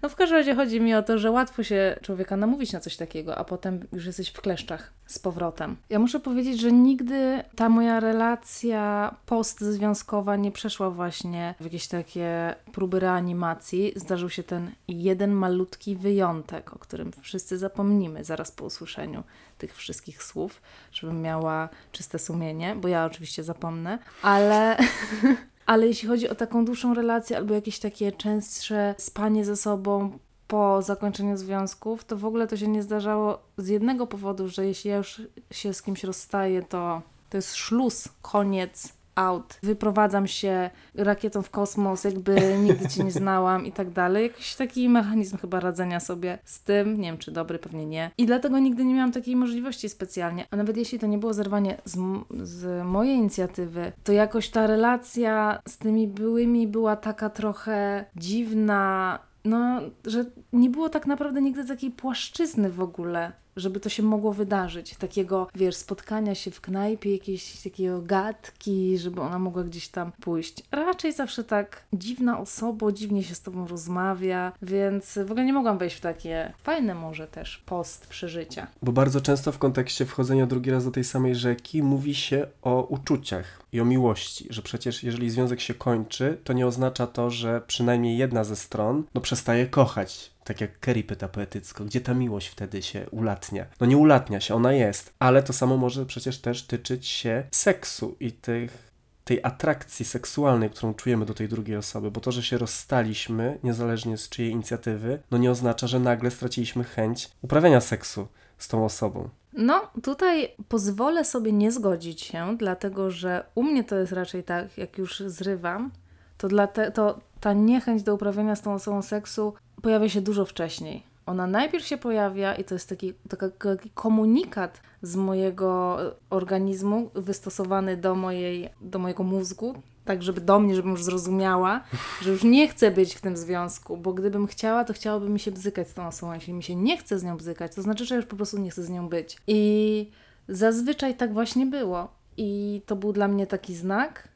No 0.02 0.08
w 0.08 0.16
każdym 0.16 0.38
razie 0.38 0.54
chodzi 0.54 0.80
mi 0.80 0.94
o 0.94 1.02
to, 1.02 1.18
że 1.18 1.30
łatwo 1.30 1.62
się 1.62 1.98
człowieka 2.02 2.36
namówić 2.36 2.72
na 2.72 2.80
coś 2.80 2.96
takiego, 2.96 3.38
a 3.38 3.44
potem 3.44 3.80
już 3.92 4.06
jesteś 4.06 4.28
w 4.28 4.40
kleszczach 4.40 4.92
z 5.06 5.18
powrotem. 5.18 5.76
Ja 5.90 5.98
muszę 5.98 6.20
powiedzieć, 6.20 6.60
że 6.60 6.72
nigdy 6.72 7.42
ta 7.56 7.68
moja 7.68 8.00
relacja 8.00 9.14
postzwiązkowa 9.26 10.36
nie 10.36 10.52
przeszła 10.52 10.90
właśnie 10.90 11.54
w 11.60 11.64
jakieś 11.64 11.88
takie 11.88 12.54
próby 12.72 13.00
reanimacji. 13.00 13.92
Zdarzył 13.96 14.30
się 14.30 14.42
ten 14.42 14.70
jeden 14.88 15.32
malutki 15.32 15.96
wyjątek, 15.96 16.72
o 16.74 16.78
którym 16.78 17.10
wszyscy 17.20 17.58
zapomnimy 17.58 18.24
zaraz 18.24 18.52
po 18.52 18.64
usłyszeniu 18.64 19.22
tych 19.58 19.76
wszystkich 19.76 20.22
słów, 20.22 20.62
żebym 20.92 21.22
miała 21.22 21.68
czyste 21.92 22.18
sumienie, 22.18 22.76
bo 22.76 22.88
ja 22.88 23.04
oczywiście 23.04 23.44
zapomnę, 23.44 23.98
ale 24.22 24.76
ale 25.66 25.86
jeśli 25.86 26.08
chodzi 26.08 26.28
o 26.28 26.34
taką 26.34 26.64
dłuższą 26.64 26.94
relację 26.94 27.36
albo 27.36 27.54
jakieś 27.54 27.78
takie 27.78 28.12
częstsze 28.12 28.94
spanie 28.98 29.44
ze 29.44 29.56
sobą 29.56 30.18
po 30.48 30.82
zakończeniu 30.82 31.36
związków, 31.36 32.04
to 32.04 32.16
w 32.16 32.24
ogóle 32.24 32.46
to 32.46 32.56
się 32.56 32.68
nie 32.68 32.82
zdarzało 32.82 33.42
z 33.58 33.68
jednego 33.68 34.06
powodu, 34.06 34.48
że 34.48 34.66
jeśli 34.66 34.90
ja 34.90 34.96
już 34.96 35.22
się 35.50 35.74
z 35.74 35.82
kimś 35.82 36.04
rozstaję, 36.04 36.62
to 36.62 37.02
to 37.30 37.38
jest 37.38 37.56
szluz, 37.56 38.08
koniec, 38.22 38.92
out. 39.16 39.58
Wyprowadzam 39.62 40.26
się 40.26 40.70
rakietą 40.94 41.42
w 41.42 41.50
kosmos, 41.50 42.04
jakby 42.04 42.58
nigdy 42.58 42.88
cię 42.88 43.04
nie 43.04 43.10
znałam 43.10 43.66
i 43.66 43.72
tak 43.72 43.90
dalej. 43.90 44.22
Jakiś 44.22 44.54
taki 44.54 44.88
mechanizm 44.88 45.36
chyba 45.38 45.60
radzenia 45.60 46.00
sobie 46.00 46.38
z 46.44 46.60
tym. 46.60 47.00
Nie 47.00 47.08
wiem, 47.08 47.18
czy 47.18 47.30
dobry, 47.30 47.58
pewnie 47.58 47.86
nie. 47.86 48.10
I 48.18 48.26
dlatego 48.26 48.58
nigdy 48.58 48.84
nie 48.84 48.94
miałam 48.94 49.12
takiej 49.12 49.36
możliwości 49.36 49.88
specjalnie. 49.88 50.46
A 50.50 50.56
nawet 50.56 50.76
jeśli 50.76 50.98
to 50.98 51.06
nie 51.06 51.18
było 51.18 51.34
zerwanie 51.34 51.76
z, 51.84 51.98
z 52.42 52.84
mojej 52.86 53.16
inicjatywy, 53.16 53.92
to 54.04 54.12
jakoś 54.12 54.50
ta 54.50 54.66
relacja 54.66 55.62
z 55.68 55.78
tymi 55.78 56.08
byłymi 56.08 56.66
była 56.66 56.96
taka 56.96 57.30
trochę 57.30 58.04
dziwna. 58.16 59.18
No, 59.44 59.80
że 60.04 60.24
nie 60.52 60.70
było 60.70 60.88
tak 60.88 61.06
naprawdę 61.06 61.42
nigdy 61.42 61.64
takiej 61.64 61.90
płaszczyzny 61.90 62.70
w 62.70 62.80
ogóle, 62.80 63.32
żeby 63.56 63.80
to 63.80 63.88
się 63.88 64.02
mogło 64.02 64.32
wydarzyć. 64.32 64.94
Takiego, 64.94 65.48
wiesz, 65.54 65.76
spotkania 65.76 66.34
się 66.34 66.50
w 66.50 66.60
knajpie, 66.60 67.12
jakieś 67.12 67.62
takiego 67.62 68.02
gadki, 68.02 68.98
żeby 68.98 69.20
ona 69.20 69.38
mogła 69.38 69.64
gdzieś 69.64 69.88
tam 69.88 70.12
pójść. 70.20 70.62
Raczej 70.72 71.12
zawsze 71.12 71.44
tak 71.44 71.84
dziwna 71.92 72.40
osoba, 72.40 72.92
dziwnie 72.92 73.22
się 73.22 73.34
z 73.34 73.40
tobą 73.40 73.66
rozmawia, 73.66 74.52
więc 74.62 75.18
w 75.26 75.30
ogóle 75.30 75.44
nie 75.44 75.52
mogłam 75.52 75.78
wejść 75.78 75.96
w 75.96 76.00
takie 76.00 76.52
fajne 76.62 76.94
może 76.94 77.26
też 77.26 77.58
post 77.66 78.06
przeżycia. 78.06 78.66
Bo 78.82 78.92
bardzo 78.92 79.20
często 79.20 79.52
w 79.52 79.58
kontekście 79.58 80.06
wchodzenia 80.06 80.46
drugi 80.46 80.70
raz 80.70 80.84
do 80.84 80.90
tej 80.90 81.04
samej 81.04 81.34
rzeki 81.34 81.82
mówi 81.82 82.14
się 82.14 82.46
o 82.62 82.82
uczuciach 82.82 83.62
i 83.72 83.80
o 83.80 83.84
miłości, 83.84 84.46
że 84.50 84.62
przecież 84.62 85.02
jeżeli 85.02 85.30
związek 85.30 85.60
się 85.60 85.74
kończy, 85.74 86.38
to 86.44 86.52
nie 86.52 86.66
oznacza 86.66 87.06
to, 87.06 87.30
że 87.30 87.62
przynajmniej 87.66 88.18
jedna 88.18 88.44
ze 88.44 88.56
stron 88.56 89.04
no 89.14 89.20
przestaje 89.20 89.66
kochać. 89.66 90.35
Tak 90.46 90.60
jak 90.60 90.80
Kerry 90.80 91.04
pyta 91.04 91.28
poetycko, 91.28 91.84
gdzie 91.84 92.00
ta 92.00 92.14
miłość 92.14 92.48
wtedy 92.48 92.82
się 92.82 93.06
ulatnia? 93.10 93.66
No 93.80 93.86
nie 93.86 93.96
ulatnia 93.96 94.40
się, 94.40 94.54
ona 94.54 94.72
jest, 94.72 95.14
ale 95.18 95.42
to 95.42 95.52
samo 95.52 95.76
może 95.76 96.06
przecież 96.06 96.38
też 96.38 96.62
tyczyć 96.62 97.06
się 97.06 97.44
seksu 97.50 98.16
i 98.20 98.32
tych 98.32 98.92
tej 99.24 99.40
atrakcji 99.42 100.04
seksualnej, 100.04 100.70
którą 100.70 100.94
czujemy 100.94 101.26
do 101.26 101.34
tej 101.34 101.48
drugiej 101.48 101.76
osoby, 101.76 102.10
bo 102.10 102.20
to, 102.20 102.32
że 102.32 102.42
się 102.42 102.58
rozstaliśmy, 102.58 103.58
niezależnie 103.62 104.18
z 104.18 104.28
czyjej 104.28 104.52
inicjatywy, 104.52 105.22
no 105.30 105.38
nie 105.38 105.50
oznacza, 105.50 105.86
że 105.86 106.00
nagle 106.00 106.30
straciliśmy 106.30 106.84
chęć 106.84 107.30
uprawiania 107.42 107.80
seksu 107.80 108.28
z 108.58 108.68
tą 108.68 108.84
osobą. 108.84 109.28
No, 109.52 109.90
tutaj 110.02 110.48
pozwolę 110.68 111.24
sobie 111.24 111.52
nie 111.52 111.72
zgodzić 111.72 112.22
się, 112.22 112.56
dlatego 112.58 113.10
że 113.10 113.44
u 113.54 113.62
mnie 113.62 113.84
to 113.84 113.96
jest 113.96 114.12
raczej 114.12 114.44
tak, 114.44 114.78
jak 114.78 114.98
już 114.98 115.22
zrywam, 115.26 115.90
to, 116.38 116.48
dlate, 116.48 116.90
to 116.90 117.20
ta 117.40 117.52
niechęć 117.52 118.02
do 118.02 118.14
uprawiania 118.14 118.56
z 118.56 118.62
tą 118.62 118.74
osobą 118.74 119.02
seksu 119.02 119.54
pojawia 119.86 120.08
się 120.08 120.20
dużo 120.20 120.44
wcześniej. 120.44 121.02
Ona 121.26 121.46
najpierw 121.46 121.86
się 121.86 121.96
pojawia 121.96 122.54
i 122.54 122.64
to 122.64 122.74
jest 122.74 122.88
taki, 122.88 123.12
taki 123.58 123.90
komunikat 123.90 124.80
z 125.02 125.16
mojego 125.16 125.98
organizmu 126.30 127.10
wystosowany 127.14 127.96
do, 127.96 128.14
mojej, 128.14 128.68
do 128.80 128.98
mojego 128.98 129.22
mózgu, 129.22 129.82
tak 130.04 130.22
żeby 130.22 130.40
do 130.40 130.60
mnie, 130.60 130.74
żebym 130.74 130.90
już 130.90 131.04
zrozumiała, 131.04 131.84
że 132.22 132.30
już 132.30 132.44
nie 132.44 132.68
chcę 132.68 132.90
być 132.90 133.14
w 133.14 133.20
tym 133.20 133.36
związku, 133.36 133.96
bo 133.96 134.12
gdybym 134.12 134.46
chciała, 134.46 134.84
to 134.84 134.92
chciałoby 134.92 135.28
mi 135.28 135.40
się 135.40 135.50
bzykać 135.50 135.88
z 135.88 135.94
tą 135.94 136.06
osobą. 136.06 136.32
Jeśli 136.32 136.52
mi 136.52 136.62
się 136.62 136.76
nie 136.76 136.96
chce 136.96 137.18
z 137.18 137.24
nią 137.24 137.36
bzykać, 137.36 137.74
to 137.74 137.82
znaczy, 137.82 138.04
że 138.04 138.16
już 138.16 138.26
po 138.26 138.36
prostu 138.36 138.58
nie 138.58 138.70
chcę 138.70 138.82
z 138.82 138.90
nią 138.90 139.08
być. 139.08 139.36
I 139.46 140.10
zazwyczaj 140.48 141.16
tak 141.16 141.32
właśnie 141.32 141.66
było. 141.66 142.08
I 142.36 142.82
to 142.86 142.96
był 142.96 143.12
dla 143.12 143.28
mnie 143.28 143.46
taki 143.46 143.74
znak, 143.74 144.28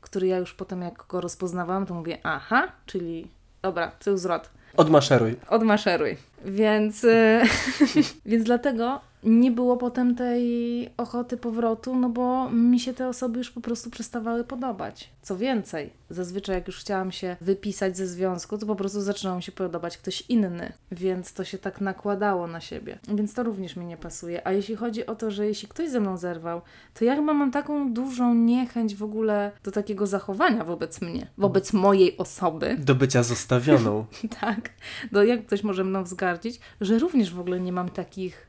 który 0.00 0.26
ja 0.26 0.38
już 0.38 0.54
potem 0.54 0.82
jak 0.82 1.06
go 1.08 1.20
rozpoznawałam, 1.20 1.86
to 1.86 1.94
mówię, 1.94 2.18
aha, 2.22 2.72
czyli 2.86 3.28
dobra, 3.62 3.92
cył 4.00 4.16
zwrot, 4.16 4.50
Odmaszeruj. 4.76 5.36
odmaszeruj. 5.48 6.16
Więc, 6.44 7.04
y, 7.04 7.40
więc 8.26 8.44
dlatego 8.44 9.00
nie 9.24 9.50
było 9.50 9.76
potem 9.76 10.14
tej 10.14 10.90
ochoty 10.96 11.36
powrotu, 11.36 11.96
no 11.96 12.08
bo 12.08 12.50
mi 12.50 12.80
się 12.80 12.94
te 12.94 13.08
osoby 13.08 13.38
już 13.38 13.50
po 13.50 13.60
prostu 13.60 13.90
przestawały 13.90 14.44
podobać. 14.44 15.10
Co 15.22 15.36
więcej, 15.36 15.90
zazwyczaj 16.10 16.54
jak 16.54 16.66
już 16.66 16.78
chciałam 16.78 17.12
się 17.12 17.36
wypisać 17.40 17.96
ze 17.96 18.06
związku, 18.06 18.58
to 18.58 18.66
po 18.66 18.76
prostu 18.76 19.00
zaczynał 19.00 19.36
mi 19.36 19.42
się 19.42 19.52
podobać 19.52 19.98
ktoś 19.98 20.24
inny, 20.28 20.72
więc 20.92 21.32
to 21.32 21.44
się 21.44 21.58
tak 21.58 21.80
nakładało 21.80 22.46
na 22.46 22.60
siebie. 22.60 22.98
Więc 23.08 23.34
to 23.34 23.42
również 23.42 23.76
mi 23.76 23.86
nie 23.86 23.96
pasuje. 23.96 24.46
A 24.46 24.52
jeśli 24.52 24.76
chodzi 24.76 25.06
o 25.06 25.14
to, 25.14 25.30
że 25.30 25.46
jeśli 25.46 25.68
ktoś 25.68 25.90
ze 25.90 26.00
mną 26.00 26.16
zerwał, 26.16 26.60
to 26.94 27.04
ja 27.04 27.16
chyba 27.16 27.34
mam 27.34 27.50
taką 27.50 27.92
dużą 27.92 28.34
niechęć 28.34 28.94
w 28.94 29.02
ogóle 29.02 29.52
do 29.64 29.70
takiego 29.70 30.06
zachowania 30.06 30.64
wobec 30.64 31.00
mnie, 31.00 31.26
wobec 31.38 31.72
mojej 31.72 32.16
osoby. 32.16 32.76
Do 32.90 32.94
bycia 32.94 33.22
zostawioną. 33.22 34.06
Tak, 34.40 34.70
no 35.12 35.22
jak 35.22 35.46
ktoś 35.46 35.62
może 35.62 35.84
mną 35.84 36.04
wzgardzić, 36.04 36.60
że 36.80 36.98
również 36.98 37.34
w 37.34 37.40
ogóle 37.40 37.60
nie 37.60 37.72
mam 37.72 37.88
takich 37.88 38.48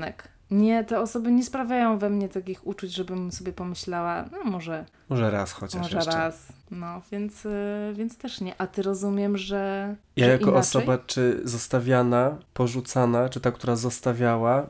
zachcianek. 0.00 0.28
Nie, 0.50 0.84
te 0.84 1.00
osoby 1.00 1.32
nie 1.32 1.44
sprawiają 1.44 1.98
we 1.98 2.10
mnie 2.10 2.28
takich 2.28 2.66
uczuć, 2.66 2.92
żebym 2.92 3.32
sobie 3.32 3.52
pomyślała, 3.52 4.24
no 4.32 4.44
może, 4.50 4.84
Może 5.08 5.30
raz 5.30 5.52
chociaż 5.52 5.82
może 5.82 5.96
jeszcze. 5.96 6.12
raz. 6.12 6.52
No, 6.70 7.02
więc, 7.12 7.46
y, 7.46 7.92
więc 7.94 8.18
też 8.18 8.40
nie. 8.40 8.60
A 8.60 8.66
ty 8.66 8.82
rozumiem, 8.82 9.38
że. 9.38 9.94
Ja 10.16 10.26
że 10.26 10.32
jako 10.32 10.44
inaczej? 10.44 10.60
osoba, 10.60 10.98
czy 10.98 11.40
zostawiana, 11.44 12.38
porzucana, 12.54 13.28
czy 13.28 13.40
ta, 13.40 13.52
która 13.52 13.76
zostawiała, 13.76 14.66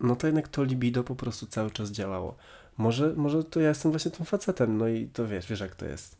no 0.00 0.16
to 0.16 0.26
jednak 0.26 0.48
to 0.48 0.64
libido 0.64 1.04
po 1.04 1.16
prostu 1.16 1.46
cały 1.46 1.70
czas 1.70 1.90
działało. 1.90 2.36
Może, 2.78 3.12
może 3.16 3.44
to 3.44 3.60
ja 3.60 3.68
jestem 3.68 3.90
właśnie 3.90 4.10
tym 4.10 4.26
facetem, 4.26 4.78
no 4.78 4.88
i 4.88 5.06
to 5.12 5.26
wiesz, 5.26 5.46
wiesz 5.46 5.60
jak 5.60 5.74
to 5.74 5.86
jest. 5.86 6.16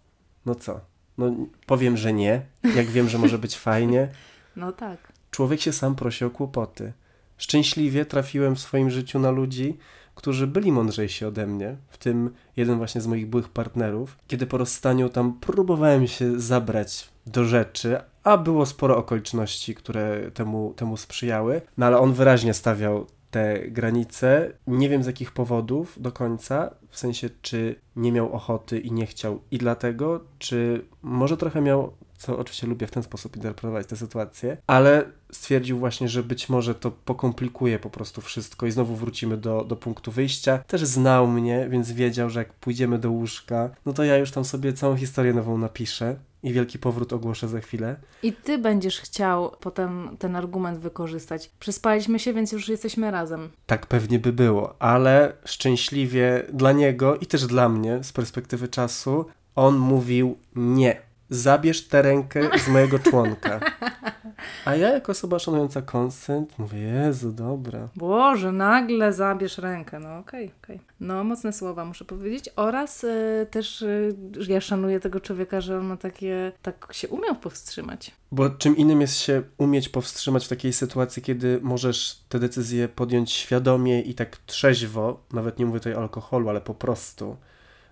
No 0.47 0.55
co? 0.55 0.81
No 1.19 1.33
powiem, 1.67 1.97
że 1.97 2.13
nie, 2.13 2.43
jak 2.75 2.87
wiem, 2.87 3.09
że 3.09 3.19
może 3.19 3.39
być 3.39 3.59
fajnie. 3.59 4.09
No 4.57 4.73
tak. 4.73 4.99
Człowiek 5.31 5.61
się 5.61 5.73
sam 5.73 5.95
prosi 5.95 6.25
o 6.25 6.31
kłopoty. 6.31 6.93
Szczęśliwie 7.39 8.05
trafiłem 8.07 8.57
w 8.57 8.61
swoim 8.61 8.91
życiu 8.91 9.19
na 9.19 9.31
ludzi, 9.31 9.77
którzy 10.15 10.47
byli 10.47 10.73
mądrzejsi 10.73 11.25
ode 11.25 11.47
mnie, 11.47 11.77
w 11.89 11.99
tym 11.99 12.31
jeden 12.57 12.79
właśnie 12.79 13.01
z 13.01 13.07
moich 13.07 13.27
byłych 13.27 13.49
partnerów. 13.49 14.19
Kiedy 14.27 14.47
po 14.47 14.59
rozstaniu 14.59 15.09
tam 15.09 15.33
próbowałem 15.41 16.07
się 16.07 16.41
zabrać 16.41 17.09
do 17.27 17.45
rzeczy, 17.45 17.99
a 18.23 18.39
było 18.39 18.67
sporo 18.67 18.97
okoliczności, 18.97 19.75
które 19.75 20.31
temu, 20.31 20.75
temu 20.77 20.97
sprzyjały, 20.97 21.61
no 21.79 21.87
ale 21.87 21.99
on 21.99 22.13
wyraźnie 22.13 22.55
stawiał 22.55 23.07
te 23.31 23.69
granice. 23.69 24.53
Nie 24.67 24.89
wiem 24.89 25.03
z 25.03 25.07
jakich 25.07 25.33
powodów 25.33 26.03
do 26.03 26.13
końca, 26.13 26.75
w 26.91 26.99
sensie 26.99 27.31
czy 27.43 27.81
nie 27.97 28.13
miał 28.13 28.33
ochoty 28.33 28.81
i 28.81 28.93
nie 28.93 29.07
chciał 29.07 29.41
i 29.51 29.59
dlatego, 29.59 30.25
czy 30.39 30.85
może 31.03 31.37
trochę 31.37 31.61
miał, 31.61 31.93
co 32.19 32.39
oczywiście 32.39 32.67
lubię 32.67 32.87
w 32.87 32.91
ten 32.91 33.03
sposób 33.03 33.37
interpretować 33.37 33.87
tę 33.87 33.97
sytuację, 33.97 34.57
ale 34.67 35.05
stwierdził 35.33 35.79
właśnie, 35.79 36.09
że 36.09 36.23
być 36.23 36.49
może 36.49 36.75
to 36.75 36.91
pokomplikuje 36.91 37.79
po 37.79 37.91
prostu 37.91 38.21
wszystko 38.21 38.67
i 38.67 38.71
znowu 38.71 38.97
wrócimy 38.97 39.37
do, 39.37 39.65
do 39.65 39.77
punktu 39.77 40.13
wyjścia. 40.13 40.59
Też 40.59 40.85
znał 40.85 41.27
mnie, 41.27 41.69
więc 41.71 41.93
wiedział, 41.93 42.31
że 42.31 42.41
jak 42.41 42.53
pójdziemy 42.53 42.99
do 42.99 43.11
łóżka, 43.11 43.71
no 43.87 43.93
to 43.93 44.05
ja 44.05 44.17
już 44.17 44.31
tam 44.31 44.45
sobie 44.45 44.73
całą 44.73 44.97
historię 44.97 45.35
nową 45.35 45.59
napiszę 45.59 46.17
i 46.47 46.53
wielki 46.53 46.79
powrót 46.79 47.13
ogłoszę 47.13 47.49
za 47.49 47.61
chwilę. 47.61 47.97
I 48.23 48.33
ty 48.33 48.59
będziesz 48.59 49.01
chciał 49.01 49.51
potem 49.61 50.17
ten 50.19 50.37
argument 50.37 50.79
wykorzystać. 50.79 51.51
Przespaliśmy 51.59 52.19
się, 52.19 52.33
więc 52.33 52.53
już 52.53 52.69
jesteśmy 52.69 53.11
razem. 53.11 53.51
Tak 53.67 53.87
pewnie 53.87 54.19
by 54.19 54.33
było, 54.33 54.77
ale 54.79 55.33
szczęśliwie 55.45 56.43
dla 56.53 56.73
niego 56.73 57.17
i 57.17 57.27
też 57.27 57.47
dla 57.47 57.69
mnie 57.69 58.05
z 58.05 58.13
perspektywy 58.13 58.69
czasu, 58.69 59.27
on 59.55 59.77
mówił 59.77 60.39
nie. 60.57 61.03
Zabierz 61.31 61.89
tę 61.89 62.03
rękę 62.03 62.41
z 62.59 62.69
mojego 62.69 62.99
członka. 62.99 63.61
A 64.65 64.77
ja 64.77 64.89
jako 64.89 65.13
osoba 65.13 65.39
szanująca 65.39 65.83
konsent 65.83 66.59
mówię, 66.59 66.79
Jezu, 66.79 67.33
dobra. 67.33 67.89
Boże, 67.97 68.53
nagle 68.53 69.13
zabierz 69.13 69.59
rękę. 69.59 70.01
No 70.01 70.19
okej, 70.19 70.51
okej. 70.63 70.81
No, 71.01 71.25
mocne 71.25 71.53
słowa 71.53 71.85
muszę 71.85 72.05
powiedzieć. 72.05 72.51
Oraz 72.57 73.05
y, 73.05 73.47
też 73.51 73.83
y, 73.83 74.17
ja 74.49 74.61
szanuję 74.61 75.01
tego 75.01 75.21
człowieka, 75.21 75.61
że 75.61 75.79
on 75.79 75.85
ma 75.85 75.97
takie, 75.97 76.53
tak 76.63 76.89
się 76.93 77.09
umiał 77.09 77.35
powstrzymać. 77.35 78.13
Bo 78.33 78.51
czym 78.51 78.77
innym 78.77 79.01
jest 79.01 79.19
się 79.19 79.43
umieć 79.59 79.89
powstrzymać 79.89 80.47
w 80.47 80.49
takiej 80.49 80.73
sytuacji, 80.73 81.23
kiedy 81.23 81.61
możesz 81.63 82.21
te 82.29 82.39
decyzje 82.39 82.89
podjąć 82.89 83.33
świadomie 83.33 84.01
i 84.03 84.15
tak 84.15 84.37
trzeźwo, 84.37 85.21
nawet 85.33 85.59
nie 85.59 85.67
mówię 85.67 85.81
tutaj 85.81 85.95
o 85.95 85.99
alkoholu, 85.99 86.49
ale 86.49 86.61
po 86.61 86.75
prostu 86.75 87.37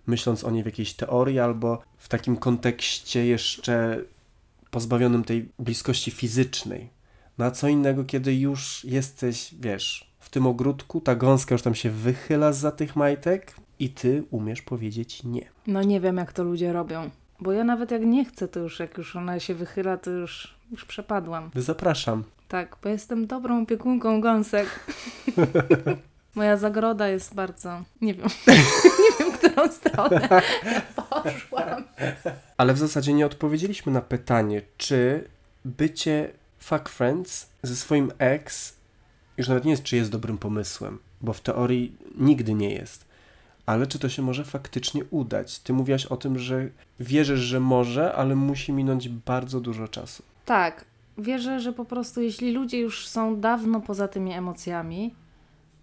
myśląc 0.07 0.45
o 0.45 0.51
niej 0.51 0.63
w 0.63 0.67
jakiejś 0.67 0.95
teorii 0.95 1.39
albo 1.39 1.83
w 1.99 2.09
takim 2.09 2.37
kontekście 2.37 3.27
jeszcze 3.27 4.05
pozbawionym 4.75 5.25
tej 5.25 5.49
bliskości 5.59 6.11
fizycznej. 6.11 6.91
Na 7.39 7.51
co 7.51 7.69
innego, 7.69 8.05
kiedy 8.05 8.35
już 8.35 8.85
jesteś, 8.85 9.55
wiesz, 9.61 10.11
w 10.19 10.31
tym 10.31 10.47
ogródku, 10.47 11.01
ta 11.01 11.15
gąska 11.15 11.55
już 11.55 11.63
tam 11.63 11.75
się 11.75 11.91
wychyla 11.91 12.53
za 12.53 12.73
tych 12.73 12.97
majtek 12.97 13.55
i 13.79 13.91
ty 13.91 14.25
umiesz 14.31 14.63
powiedzieć 14.63 15.25
nie. 15.25 15.49
No 15.67 15.83
nie 15.83 16.01
wiem, 16.01 16.17
jak 16.17 16.33
to 16.33 16.45
ludzie 16.45 16.73
robią. 16.73 17.11
Bo 17.41 17.53
ja 17.53 17.65
nawet 17.65 17.91
jak 17.91 18.05
nie 18.05 18.25
chcę, 18.25 18.49
to 18.49 18.61
już 18.61 18.81
jak 18.81 18.99
już 18.99 19.17
ona 19.17 19.41
się 19.41 19.55
wychyla, 19.55 19.97
to 19.97 20.11
już, 20.11 20.55
już 20.71 20.85
przepadłam. 20.85 21.51
Zapraszam. 21.55 22.25
Tak, 22.49 22.77
bo 22.83 22.89
jestem 22.89 23.27
dobrą 23.27 23.63
opiekunką 23.63 24.21
gąsek. 24.21 24.87
Moja 26.35 26.57
zagroda 26.57 27.09
jest 27.09 27.35
bardzo... 27.35 27.83
Nie 28.01 28.15
wiem. 28.15 28.29
nie 29.05 29.19
wiem, 29.19 29.33
którą 29.33 29.73
stronę 29.73 30.29
poszłam. 30.97 31.85
Ale 32.57 32.75
w 32.75 32.79
zasadzie 32.79 33.13
nie 33.13 33.27
odpowiedzieliśmy 33.27 33.93
na 33.93 34.01
pytanie, 34.01 34.63
czy 34.77 35.29
bycie 35.65 36.31
fuck 36.59 36.89
friends 36.89 37.49
ze 37.63 37.77
swoim 37.77 38.13
ex 38.19 38.77
już 39.39 39.49
nawet 39.49 39.65
nie 39.65 39.71
jest, 39.71 39.83
czy 39.83 39.97
jest 39.97 40.11
dobrym 40.11 40.39
pomysłem, 40.39 40.99
bo 41.21 41.33
w 41.33 41.41
teorii 41.41 41.97
nigdy 42.19 42.55
nie 42.55 42.71
jest. 42.71 43.05
Ale 43.67 43.87
czy 43.87 43.99
to 43.99 44.09
się 44.09 44.23
może 44.23 44.45
faktycznie 44.45 45.05
udać? 45.11 45.59
Ty 45.59 45.73
mówiłaś 45.73 46.07
o 46.07 46.17
tym, 46.17 46.39
że 46.39 46.69
wierzysz, 47.01 47.41
że 47.41 47.61
może, 47.61 48.13
ale 48.13 48.35
musi 48.35 48.73
minąć 48.73 49.09
bardzo 49.09 49.61
dużo 49.61 49.89
czasu. 49.89 50.23
Tak, 50.45 50.85
wierzę, 51.19 51.61
że 51.61 51.73
po 51.73 51.85
prostu 51.85 52.21
jeśli 52.21 52.53
ludzie 52.53 52.79
już 52.79 53.09
są 53.09 53.41
dawno 53.41 53.81
poza 53.81 54.09
tymi 54.09 54.33
emocjami, 54.33 55.15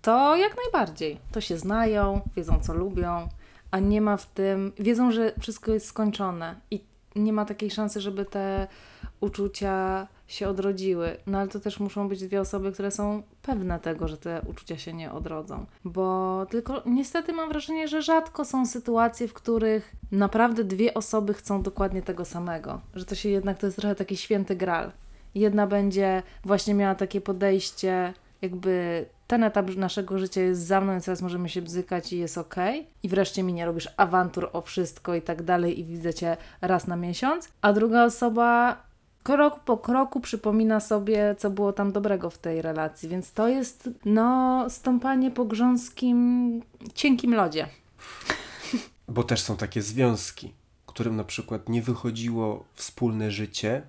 to 0.02 0.36
jak 0.36 0.56
najbardziej. 0.64 1.20
To 1.32 1.42
się 1.42 1.58
znają, 1.58 2.22
wiedzą 2.36 2.60
co 2.60 2.74
lubią, 2.74 3.30
a 3.72 3.80
nie 3.80 4.02
ma 4.02 4.18
w 4.18 4.26
tym, 4.26 4.72
wiedzą, 4.80 5.12
że 5.12 5.34
wszystko 5.40 5.72
jest 5.72 5.86
skończone 5.86 6.56
i 6.72 6.84
nie 7.16 7.34
ma 7.34 7.46
takiej 7.46 7.72
szansy, 7.72 8.02
żeby 8.02 8.26
te 8.26 8.68
uczucia 9.20 10.08
się 10.28 10.48
odrodziły. 10.48 11.18
No 11.28 11.38
ale 11.38 11.48
to 11.48 11.60
też 11.60 11.80
muszą 11.80 12.10
być 12.10 12.24
dwie 12.24 12.42
osoby, 12.42 12.72
które 12.72 12.92
są 12.92 13.24
pewne 13.42 13.80
tego, 13.80 14.08
że 14.08 14.18
te 14.18 14.42
uczucia 14.48 14.78
się 14.78 14.94
nie 14.94 15.12
odrodzą. 15.12 15.66
Bo 15.86 16.46
tylko 16.50 16.82
niestety 16.86 17.34
mam 17.34 17.50
wrażenie, 17.50 17.88
że 17.88 18.02
rzadko 18.02 18.46
są 18.46 18.66
sytuacje, 18.66 19.28
w 19.28 19.34
których 19.34 19.96
naprawdę 20.12 20.64
dwie 20.64 20.94
osoby 20.94 21.34
chcą 21.34 21.62
dokładnie 21.62 22.02
tego 22.02 22.26
samego. 22.26 22.82
Że 22.96 23.06
to 23.06 23.16
się 23.16 23.30
jednak 23.30 23.58
to 23.58 23.66
jest 23.66 23.78
trochę 23.78 23.96
taki 23.96 24.18
święty 24.18 24.56
gral. 24.56 24.92
Jedna 25.36 25.68
będzie 25.68 26.24
właśnie 26.46 26.74
miała 26.74 26.96
takie 26.96 27.22
podejście, 27.22 28.14
jakby 28.42 29.06
ten 29.32 29.44
etap 29.44 29.76
naszego 29.76 30.20
życia 30.20 30.42
jest 30.42 30.62
za 30.62 30.82
mną, 30.82 30.92
więc 30.92 31.06
teraz 31.06 31.22
możemy 31.22 31.50
się 31.50 31.62
bzykać 31.62 32.14
i 32.14 32.18
jest 32.18 32.38
okej. 32.38 32.88
I 33.04 33.10
wreszcie 33.10 33.44
mi 33.44 33.54
nie 33.54 33.66
robisz 33.66 33.90
awantur 33.98 34.50
o 34.54 34.62
wszystko 34.62 35.16
i 35.16 35.22
tak 35.22 35.44
dalej 35.44 35.80
i 35.80 35.84
widzę 35.84 36.14
cię 36.14 36.38
raz 36.62 36.88
na 36.88 36.96
miesiąc. 36.96 37.50
A 37.62 37.74
druga 37.74 38.06
osoba 38.06 38.78
krok 39.24 39.60
po 39.60 39.78
kroku 39.78 40.20
przypomina 40.20 40.80
sobie, 40.80 41.36
co 41.38 41.50
było 41.50 41.74
tam 41.74 41.92
dobrego 41.92 42.30
w 42.30 42.38
tej 42.38 42.62
relacji. 42.62 43.10
Więc 43.10 43.34
to 43.34 43.48
jest, 43.48 43.90
no, 44.06 44.66
stąpanie 44.70 45.32
po 45.32 45.46
grząskim, 45.46 46.62
cienkim 46.94 47.36
lodzie. 47.36 47.68
Bo 49.08 49.24
też 49.24 49.42
są 49.42 49.58
takie 49.58 49.82
związki, 49.82 50.54
którym 50.86 51.16
na 51.16 51.24
przykład 51.24 51.70
nie 51.70 51.82
wychodziło 51.82 52.64
wspólne 52.74 53.32
życie 53.32 53.82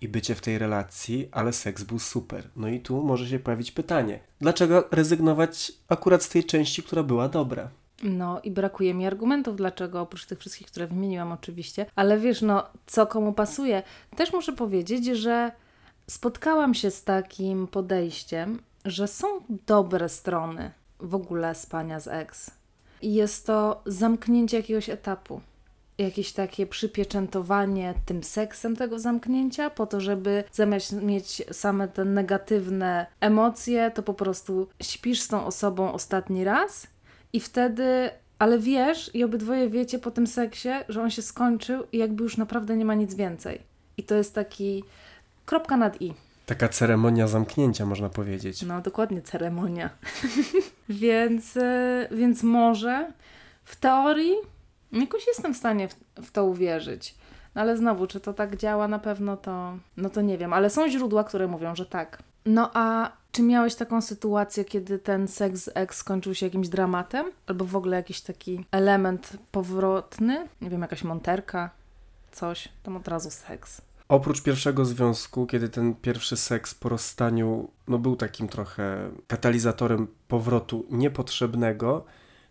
i 0.00 0.08
bycie 0.08 0.34
w 0.34 0.40
tej 0.40 0.58
relacji, 0.58 1.28
ale 1.32 1.52
seks 1.52 1.82
był 1.82 1.98
super. 1.98 2.48
No 2.56 2.68
i 2.68 2.80
tu 2.80 3.02
może 3.02 3.28
się 3.28 3.38
pojawić 3.38 3.72
pytanie, 3.72 4.20
dlaczego 4.40 4.88
rezygnować 4.90 5.72
akurat 5.88 6.22
z 6.22 6.28
tej 6.28 6.44
części, 6.44 6.82
która 6.82 7.02
była 7.02 7.28
dobra? 7.28 7.70
No 8.02 8.40
i 8.40 8.50
brakuje 8.50 8.94
mi 8.94 9.06
argumentów, 9.06 9.56
dlaczego, 9.56 10.00
oprócz 10.00 10.26
tych 10.26 10.38
wszystkich, 10.38 10.66
które 10.66 10.86
wymieniłam 10.86 11.32
oczywiście, 11.32 11.86
ale 11.94 12.18
wiesz, 12.18 12.42
no, 12.42 12.66
co 12.86 13.06
komu 13.06 13.32
pasuje. 13.32 13.82
Też 14.16 14.32
muszę 14.32 14.52
powiedzieć, 14.52 15.06
że 15.06 15.52
spotkałam 16.06 16.74
się 16.74 16.90
z 16.90 17.04
takim 17.04 17.66
podejściem, 17.66 18.58
że 18.84 19.08
są 19.08 19.26
dobre 19.66 20.08
strony 20.08 20.70
w 21.00 21.14
ogóle 21.14 21.54
spania 21.54 22.00
z 22.00 22.08
ex. 22.08 22.50
I 23.02 23.14
jest 23.14 23.46
to 23.46 23.82
zamknięcie 23.86 24.56
jakiegoś 24.56 24.90
etapu. 24.90 25.40
Jakieś 25.98 26.32
takie 26.32 26.66
przypieczętowanie 26.66 27.94
tym 28.06 28.22
seksem 28.22 28.76
tego 28.76 28.98
zamknięcia, 28.98 29.70
po 29.70 29.86
to, 29.86 30.00
żeby 30.00 30.44
zamiast 30.52 30.92
mieć 30.92 31.42
same 31.52 31.88
te 31.88 32.04
negatywne 32.04 33.06
emocje, 33.20 33.90
to 33.90 34.02
po 34.02 34.14
prostu 34.14 34.68
śpisz 34.82 35.20
z 35.20 35.28
tą 35.28 35.46
osobą 35.46 35.92
ostatni 35.92 36.44
raz 36.44 36.86
i 37.32 37.40
wtedy, 37.40 38.10
ale 38.38 38.58
wiesz 38.58 39.14
i 39.14 39.24
obydwoje 39.24 39.70
wiecie 39.70 39.98
po 39.98 40.10
tym 40.10 40.26
seksie, 40.26 40.68
że 40.88 41.02
on 41.02 41.10
się 41.10 41.22
skończył 41.22 41.82
i 41.92 41.98
jakby 41.98 42.22
już 42.22 42.36
naprawdę 42.36 42.76
nie 42.76 42.84
ma 42.84 42.94
nic 42.94 43.14
więcej. 43.14 43.60
I 43.96 44.02
to 44.02 44.14
jest 44.14 44.34
taki 44.34 44.84
kropka 45.46 45.76
nad 45.76 46.02
i. 46.02 46.14
Taka 46.46 46.68
ceremonia 46.68 47.28
zamknięcia, 47.28 47.86
można 47.86 48.08
powiedzieć. 48.08 48.62
No, 48.62 48.80
dokładnie 48.80 49.22
ceremonia. 49.22 49.90
więc, 50.88 51.56
e, 51.56 52.08
więc 52.10 52.42
może 52.42 53.12
w 53.64 53.76
teorii 53.76 54.34
jakoś 55.00 55.26
jestem 55.26 55.54
w 55.54 55.56
stanie 55.56 55.88
w, 55.88 55.94
w 56.22 56.30
to 56.30 56.44
uwierzyć. 56.44 57.14
No 57.54 57.62
ale 57.62 57.76
znowu, 57.76 58.06
czy 58.06 58.20
to 58.20 58.32
tak 58.32 58.56
działa 58.56 58.88
na 58.88 58.98
pewno, 58.98 59.36
to 59.36 59.78
no 59.96 60.10
to 60.10 60.22
nie 60.22 60.38
wiem. 60.38 60.52
Ale 60.52 60.70
są 60.70 60.88
źródła, 60.88 61.24
które 61.24 61.46
mówią, 61.46 61.76
że 61.76 61.86
tak. 61.86 62.22
No 62.46 62.70
a 62.74 63.12
czy 63.32 63.42
miałeś 63.42 63.74
taką 63.74 64.02
sytuację, 64.02 64.64
kiedy 64.64 64.98
ten 64.98 65.28
seks 65.28 65.64
z 65.64 65.70
ex 65.74 65.96
skończył 65.96 66.34
się 66.34 66.46
jakimś 66.46 66.68
dramatem? 66.68 67.26
Albo 67.46 67.64
w 67.64 67.76
ogóle 67.76 67.96
jakiś 67.96 68.20
taki 68.20 68.64
element 68.70 69.36
powrotny? 69.52 70.48
Nie 70.60 70.70
wiem, 70.70 70.82
jakaś 70.82 71.04
monterka? 71.04 71.70
Coś? 72.32 72.68
Tam 72.82 72.96
od 72.96 73.08
razu 73.08 73.30
seks. 73.30 73.82
Oprócz 74.08 74.42
pierwszego 74.42 74.84
związku, 74.84 75.46
kiedy 75.46 75.68
ten 75.68 75.94
pierwszy 75.94 76.36
seks 76.36 76.74
po 76.74 76.88
rozstaniu 76.88 77.68
no, 77.88 77.98
był 77.98 78.16
takim 78.16 78.48
trochę 78.48 79.10
katalizatorem 79.26 80.08
powrotu 80.28 80.86
niepotrzebnego, 80.90 82.04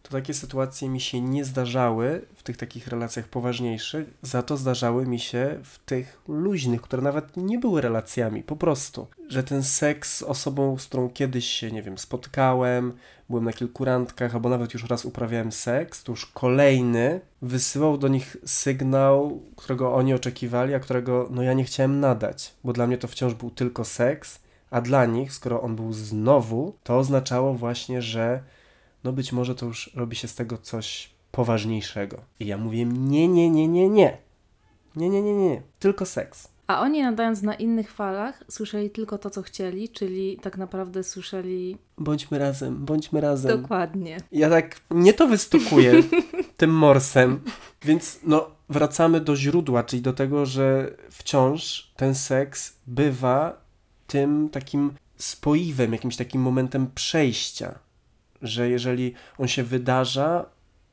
to 0.06 0.12
takie 0.12 0.34
sytuacje 0.34 0.90
mi 0.90 1.02
się 1.02 1.22
nie 1.22 1.46
zdarzały 1.46 2.26
w 2.36 2.44
tych 2.44 2.58
takich 2.58 2.88
relacjach 2.88 3.28
poważniejszych, 3.28 4.08
za 4.22 4.44
to 4.44 4.58
zdarzały 4.58 5.06
mi 5.06 5.20
się 5.20 5.60
w 5.64 5.80
tych 5.80 6.22
luźnych, 6.28 6.82
które 6.82 7.02
nawet 7.02 7.38
nie 7.38 7.60
były 7.60 7.82
relacjami, 7.82 8.44
po 8.44 8.56
prostu. 8.56 9.08
Że 9.28 9.44
ten 9.44 9.64
seks 9.64 10.18
z 10.18 10.24
osobą, 10.24 10.78
z 10.78 10.86
którą 10.86 11.10
kiedyś 11.10 11.46
się, 11.46 11.72
nie 11.72 11.82
wiem, 11.82 11.98
spotkałem, 11.98 12.94
byłem 13.30 13.44
na 13.44 13.54
kilku 13.54 13.86
randkach, 13.86 14.36
albo 14.36 14.50
nawet 14.50 14.74
już 14.74 14.90
raz 14.90 15.06
uprawiałem 15.06 15.52
seks, 15.52 16.04
to 16.04 16.12
już 16.12 16.26
kolejny 16.26 17.22
wysyłał 17.42 17.98
do 17.98 18.08
nich 18.08 18.38
sygnał, 18.46 19.42
którego 19.56 19.94
oni 19.94 20.14
oczekiwali, 20.14 20.74
a 20.74 20.80
którego 20.80 21.28
no 21.32 21.44
ja 21.44 21.54
nie 21.54 21.64
chciałem 21.64 22.00
nadać, 22.00 22.54
bo 22.64 22.74
dla 22.74 22.88
mnie 22.88 22.98
to 22.98 23.08
wciąż 23.08 23.34
był 23.34 23.52
tylko 23.52 23.86
seks, 23.86 24.40
a 24.72 24.82
dla 24.82 25.06
nich, 25.06 25.34
skoro 25.34 25.62
on 25.62 25.76
był 25.76 25.94
znowu, 25.94 26.74
to 26.84 26.98
oznaczało 26.98 27.54
właśnie, 27.54 28.02
że 28.02 28.44
no 29.06 29.14
być 29.14 29.32
może 29.32 29.56
to 29.56 29.66
już 29.66 29.92
robi 29.96 30.16
się 30.16 30.28
z 30.28 30.36
tego 30.36 30.58
coś 30.58 31.10
poważniejszego. 31.32 32.22
I 32.40 32.46
ja 32.46 32.58
mówię, 32.58 32.86
nie, 32.86 33.28
nie, 33.28 33.50
nie, 33.50 33.68
nie, 33.68 33.90
nie. 33.90 34.18
Nie, 34.96 35.10
nie, 35.10 35.22
nie, 35.22 35.34
nie, 35.34 35.62
tylko 35.80 36.06
seks. 36.06 36.48
A 36.68 36.82
oni 36.82 37.02
nadając 37.02 37.42
na 37.42 37.54
innych 37.56 37.92
falach, 37.92 38.44
słyszeli 38.50 38.90
tylko 38.90 39.18
to, 39.18 39.30
co 39.30 39.42
chcieli, 39.42 39.90
czyli 39.90 40.38
tak 40.42 40.58
naprawdę 40.58 41.04
słyszeli 41.04 41.78
Bądźmy 41.98 42.40
razem, 42.40 42.86
bądźmy 42.86 43.22
razem. 43.22 43.62
dokładnie. 43.62 44.18
Ja 44.32 44.50
tak 44.50 44.82
nie 44.92 45.14
to 45.14 45.28
wystukuję 45.28 46.04
tym 46.58 46.70
morsem, 46.70 47.42
więc 47.82 48.20
no 48.24 48.48
wracamy 48.70 49.22
do 49.22 49.36
źródła, 49.36 49.84
czyli 49.84 50.02
do 50.02 50.14
tego, 50.14 50.46
że 50.46 50.92
wciąż 51.10 51.92
ten 51.96 52.16
seks 52.16 52.74
bywa 52.88 53.62
tym 54.08 54.50
takim 54.50 54.92
spoiwem, 55.18 55.94
jakimś 55.94 56.16
takim 56.18 56.42
momentem 56.42 56.88
przejścia, 56.96 57.80
że 58.42 58.70
jeżeli 58.70 59.14
on 59.38 59.48
się 59.48 59.64
wydarza, 59.64 60.46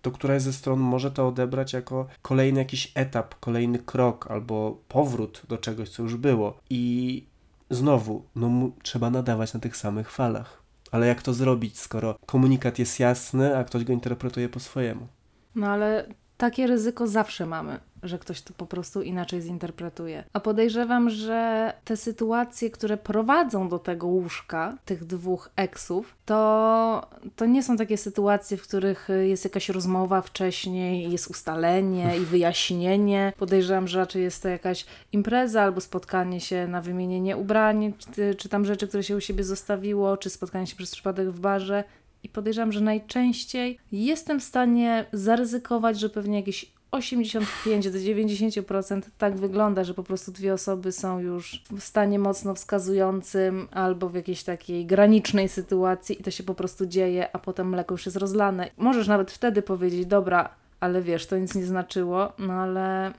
to 0.03 0.11
któraś 0.11 0.43
ze 0.43 0.53
stron 0.53 0.81
może 0.81 1.11
to 1.11 1.29
odebrać 1.29 1.73
jako 1.73 2.07
kolejny 2.23 2.59
jakiś 2.59 2.93
etap, 2.95 3.35
kolejny 3.41 3.79
krok 3.79 4.31
albo 4.31 4.79
powrót 4.89 5.43
do 5.49 5.59
czegoś, 5.59 5.89
co 5.89 6.03
już 6.03 6.17
było. 6.17 6.59
I 6.71 7.25
znowu, 7.71 8.25
no 8.37 8.71
trzeba 8.83 9.11
nadawać 9.11 9.55
na 9.55 9.61
tych 9.61 9.77
samych 9.77 10.11
falach. 10.11 10.63
Ale 10.91 11.07
jak 11.07 11.23
to 11.23 11.35
zrobić, 11.35 11.79
skoro 11.79 12.15
komunikat 12.27 12.79
jest 12.79 13.01
jasny, 13.01 13.57
a 13.57 13.65
ktoś 13.65 13.85
go 13.85 13.93
interpretuje 13.93 14.49
po 14.49 14.61
swojemu? 14.61 15.07
No 15.55 15.67
ale 15.67 16.07
takie 16.37 16.67
ryzyko 16.67 17.07
zawsze 17.07 17.47
mamy, 17.47 17.81
że 18.03 18.19
ktoś 18.19 18.43
to 18.43 18.55
po 18.55 18.67
prostu 18.67 19.03
inaczej 19.03 19.41
zinterpretuje. 19.41 20.25
A 20.33 20.41
podejrzewam, 20.41 21.11
że 21.11 21.73
te 21.85 21.97
sytuacje, 21.97 22.71
które 22.71 22.97
prowadzą 22.97 23.69
do 23.69 23.79
tego 23.79 24.07
łóżka, 24.07 24.79
tych 24.85 25.05
dwóch 25.05 25.51
eksów, 25.57 26.17
to, 26.25 27.07
to 27.37 27.47
nie 27.47 27.63
są 27.63 27.77
takie 27.77 27.97
sytuacje, 27.97 28.57
w 28.57 28.63
których 28.63 29.09
jest 29.23 29.45
jakaś 29.45 29.69
rozmowa 29.69 30.23
wcześniej, 30.23 31.13
jest 31.13 31.31
ustalenie 31.31 32.17
i 32.17 32.21
wyjaśnienie. 32.21 33.33
Podejrzewam, 33.39 33.89
że 33.89 33.99
raczej 33.99 34.23
jest 34.23 34.43
to 34.43 34.49
jakaś 34.49 34.87
impreza 35.13 35.63
albo 35.63 35.81
spotkanie 35.81 36.41
się 36.41 36.67
na 36.67 36.81
wymienienie 36.81 37.37
ubrań, 37.37 37.93
czy, 38.15 38.35
czy 38.35 38.49
tam 38.49 38.65
rzeczy, 38.65 38.89
które 38.89 39.03
się 39.03 39.17
u 39.17 39.21
siebie 39.21 39.45
zostawiło, 39.45 40.17
czy 40.17 40.31
spotkanie 40.31 40.67
się 40.67 40.77
przez 40.77 40.91
przypadek 40.91 41.31
w 41.31 41.41
barze. 41.41 41.85
I 42.23 42.29
podejrzewam, 42.29 42.73
że 42.73 42.81
najczęściej 42.81 43.79
jestem 43.93 44.41
w 44.41 44.45
stanie 44.45 45.05
zaryzykować, 45.13 46.01
że 46.01 46.09
pewnie 46.09 46.37
jakieś 46.37 46.73
85 46.93 47.91
do 47.91 47.99
90% 47.99 49.03
tak 49.19 49.37
wygląda, 49.37 49.85
że 49.85 49.95
po 49.95 50.03
prostu 50.03 50.33
dwie 50.33 50.55
osoby 50.55 50.93
są 50.93 51.19
już 51.19 51.63
w 51.71 51.83
stanie 51.83 52.19
mocno 52.19 52.55
wskazującym 52.55 53.69
albo 53.71 54.09
w 54.09 54.15
jakiejś 54.15 54.43
takiej 54.43 54.87
granicznej 54.87 55.49
sytuacji 55.49 56.21
i 56.21 56.23
to 56.23 56.31
się 56.31 56.43
po 56.43 56.55
prostu 56.55 56.87
dzieje, 56.87 57.37
a 57.37 57.39
potem 57.39 57.69
mleko 57.69 57.95
już 57.95 58.07
jest 58.07 58.19
rozlane. 58.19 58.71
Możesz 58.77 59.09
nawet 59.09 59.31
wtedy 59.31 59.63
powiedzieć, 59.63 60.07
dobra, 60.07 60.49
ale 60.81 61.03
wiesz, 61.03 61.27
to 61.27 61.39
nic 61.39 61.55
nie 61.55 61.67
znaczyło, 61.67 62.33
no 62.39 62.53
ale 62.53 63.13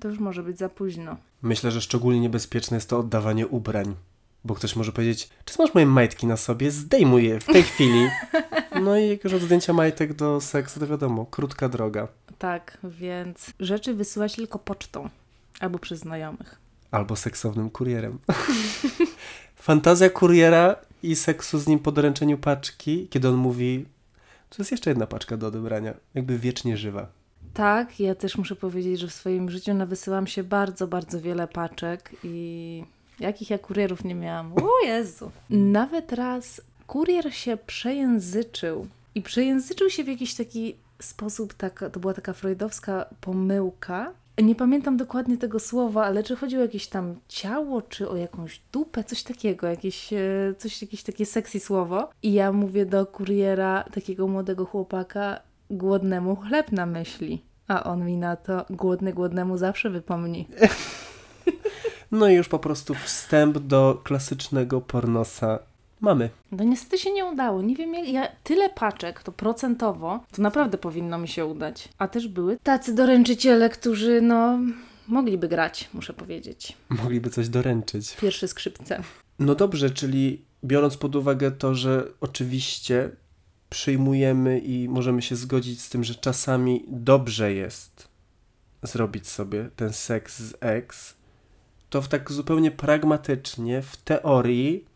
to 0.00 0.08
już 0.08 0.18
może 0.18 0.42
być 0.42 0.58
za 0.58 0.68
późno. 0.68 1.16
Myślę, 1.42 1.70
że 1.70 1.80
szczególnie 1.80 2.20
niebezpieczne 2.20 2.76
jest 2.76 2.88
to 2.88 2.98
oddawanie 2.98 3.46
ubrań. 3.46 3.94
Bo 4.44 4.54
ktoś 4.54 4.76
może 4.76 4.92
powiedzieć, 4.92 5.28
czy 5.44 5.54
masz 5.58 5.74
moje 5.74 5.86
majtki 5.86 6.26
na 6.26 6.36
sobie? 6.36 6.70
Zdejmuj 6.70 7.24
je 7.24 7.40
w 7.40 7.44
tej 7.44 7.62
chwili. 7.62 8.08
No 8.82 8.98
i 8.98 9.08
jak 9.08 9.24
już 9.24 9.32
od 9.32 9.42
zdjęcia 9.42 9.72
majtek 9.72 10.14
do 10.14 10.40
seksu, 10.40 10.80
to 10.80 10.86
wiadomo, 10.86 11.26
krótka 11.26 11.68
droga. 11.68 12.08
Tak, 12.38 12.78
więc 12.84 13.52
rzeczy 13.60 13.94
wysyłać 13.94 14.36
tylko 14.36 14.58
pocztą 14.58 15.08
albo 15.60 15.78
przez 15.78 16.00
znajomych. 16.00 16.60
Albo 16.90 17.16
seksownym 17.16 17.70
kurierem. 17.70 18.18
Fantazja 19.56 20.10
kuriera 20.10 20.76
i 21.02 21.16
seksu 21.16 21.58
z 21.58 21.66
nim 21.66 21.78
po 21.78 21.92
doręczeniu 21.92 22.38
paczki, 22.38 23.08
kiedy 23.10 23.28
on 23.28 23.34
mówi, 23.34 23.86
to 24.50 24.56
jest 24.58 24.70
jeszcze 24.70 24.90
jedna 24.90 25.06
paczka 25.06 25.36
do 25.36 25.46
odebrania, 25.46 25.94
jakby 26.14 26.38
wiecznie 26.38 26.76
żywa. 26.76 27.06
Tak, 27.54 28.00
ja 28.00 28.14
też 28.14 28.38
muszę 28.38 28.56
powiedzieć, 28.56 29.00
że 29.00 29.08
w 29.08 29.12
swoim 29.12 29.50
życiu 29.50 29.74
nawysyłam 29.74 30.26
się 30.26 30.44
bardzo, 30.44 30.86
bardzo 30.86 31.20
wiele 31.20 31.48
paczek 31.48 32.16
i 32.24 32.84
jakich 33.22 33.50
ja 33.50 33.58
kurierów 33.58 34.04
nie 34.04 34.14
miałam. 34.14 34.52
O 34.52 34.86
Jezu! 34.86 35.30
Nawet 35.50 36.12
raz 36.12 36.60
kurier 36.86 37.34
się 37.34 37.56
przejęzyczył 37.56 38.86
i 39.14 39.22
przejęzyczył 39.22 39.90
się 39.90 40.04
w 40.04 40.08
jakiś 40.08 40.34
taki 40.34 40.76
sposób, 41.00 41.54
tak, 41.54 41.84
to 41.92 42.00
była 42.00 42.14
taka 42.14 42.32
freudowska 42.32 43.06
pomyłka. 43.20 44.12
Nie 44.42 44.54
pamiętam 44.54 44.96
dokładnie 44.96 45.38
tego 45.38 45.60
słowa, 45.60 46.04
ale 46.04 46.22
czy 46.22 46.36
chodziło 46.36 46.62
o 46.62 46.64
jakieś 46.64 46.86
tam 46.86 47.14
ciało, 47.28 47.82
czy 47.82 48.08
o 48.08 48.16
jakąś 48.16 48.60
dupę, 48.72 49.04
coś 49.04 49.22
takiego, 49.22 49.66
jakieś, 49.66 50.12
e, 50.12 50.54
coś, 50.58 50.82
jakieś 50.82 51.02
takie 51.02 51.26
sexy 51.26 51.60
słowo. 51.60 52.10
I 52.22 52.32
ja 52.32 52.52
mówię 52.52 52.86
do 52.86 53.06
kuriera, 53.06 53.84
takiego 53.94 54.28
młodego 54.28 54.64
chłopaka, 54.64 55.40
głodnemu 55.70 56.36
chleb 56.36 56.72
na 56.72 56.86
myśli. 56.86 57.42
A 57.68 57.84
on 57.84 58.04
mi 58.04 58.16
na 58.16 58.36
to, 58.36 58.64
głodny 58.70 59.12
głodnemu 59.12 59.56
zawsze 59.56 59.90
wypomni. 59.90 60.48
No 62.12 62.28
i 62.28 62.34
już 62.34 62.48
po 62.48 62.58
prostu 62.58 62.94
wstęp 62.94 63.58
do 63.58 64.00
klasycznego 64.04 64.80
pornosa 64.80 65.58
mamy. 66.00 66.30
No 66.52 66.64
niestety 66.64 66.98
się 66.98 67.12
nie 67.12 67.24
udało. 67.24 67.62
Nie 67.62 67.76
wiem, 67.76 67.94
jak 67.94 68.08
ja 68.08 68.28
tyle 68.44 68.70
paczek, 68.70 69.22
to 69.22 69.32
procentowo, 69.32 70.20
to 70.32 70.42
naprawdę 70.42 70.78
powinno 70.78 71.18
mi 71.18 71.28
się 71.28 71.46
udać. 71.46 71.88
A 71.98 72.08
też 72.08 72.28
były 72.28 72.58
tacy 72.62 72.94
doręczyciele, 72.94 73.70
którzy 73.70 74.20
no 74.20 74.58
mogliby 75.08 75.48
grać, 75.48 75.90
muszę 75.94 76.12
powiedzieć. 76.12 76.76
Mogliby 76.88 77.30
coś 77.30 77.48
doręczyć. 77.48 78.16
Pierwsze 78.20 78.48
skrzypce. 78.48 79.02
No 79.38 79.54
dobrze, 79.54 79.90
czyli 79.90 80.44
biorąc 80.64 80.96
pod 80.96 81.16
uwagę 81.16 81.50
to, 81.50 81.74
że 81.74 82.08
oczywiście 82.20 83.10
przyjmujemy 83.70 84.58
i 84.58 84.88
możemy 84.88 85.22
się 85.22 85.36
zgodzić 85.36 85.82
z 85.82 85.90
tym, 85.90 86.04
że 86.04 86.14
czasami 86.14 86.84
dobrze 86.88 87.52
jest 87.52 88.08
zrobić 88.82 89.28
sobie 89.28 89.70
ten 89.76 89.92
seks 89.92 90.38
z 90.38 90.54
ex, 90.60 91.14
to 91.92 92.02
w 92.02 92.08
tak 92.08 92.32
zupełnie 92.32 92.70
pragmatycznie, 92.70 93.82
w 93.82 93.96
teorii, 93.96 94.86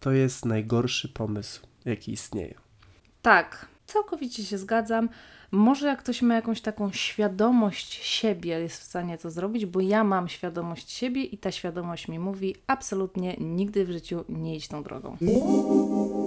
to 0.00 0.12
jest 0.12 0.44
najgorszy 0.44 1.08
pomysł, 1.08 1.66
jaki 1.84 2.12
istnieje. 2.12 2.54
Tak, 3.22 3.66
całkowicie 3.86 4.44
się 4.44 4.58
zgadzam. 4.58 5.08
Może 5.52 5.86
jak 5.86 5.98
ktoś 5.98 6.22
ma 6.22 6.34
jakąś 6.34 6.60
taką 6.60 6.92
świadomość 6.92 7.92
siebie, 8.04 8.60
jest 8.60 8.80
w 8.80 8.84
stanie 8.84 9.18
to 9.18 9.30
zrobić, 9.30 9.66
bo 9.66 9.80
ja 9.80 10.04
mam 10.04 10.28
świadomość 10.28 10.90
siebie 10.90 11.22
i 11.22 11.38
ta 11.38 11.50
świadomość 11.52 12.08
mi 12.08 12.18
mówi 12.18 12.54
absolutnie 12.66 13.36
nigdy 13.40 13.84
w 13.84 13.90
życiu 13.90 14.24
nie 14.28 14.56
idź 14.56 14.68
tą 14.68 14.82
drogą. 14.82 15.16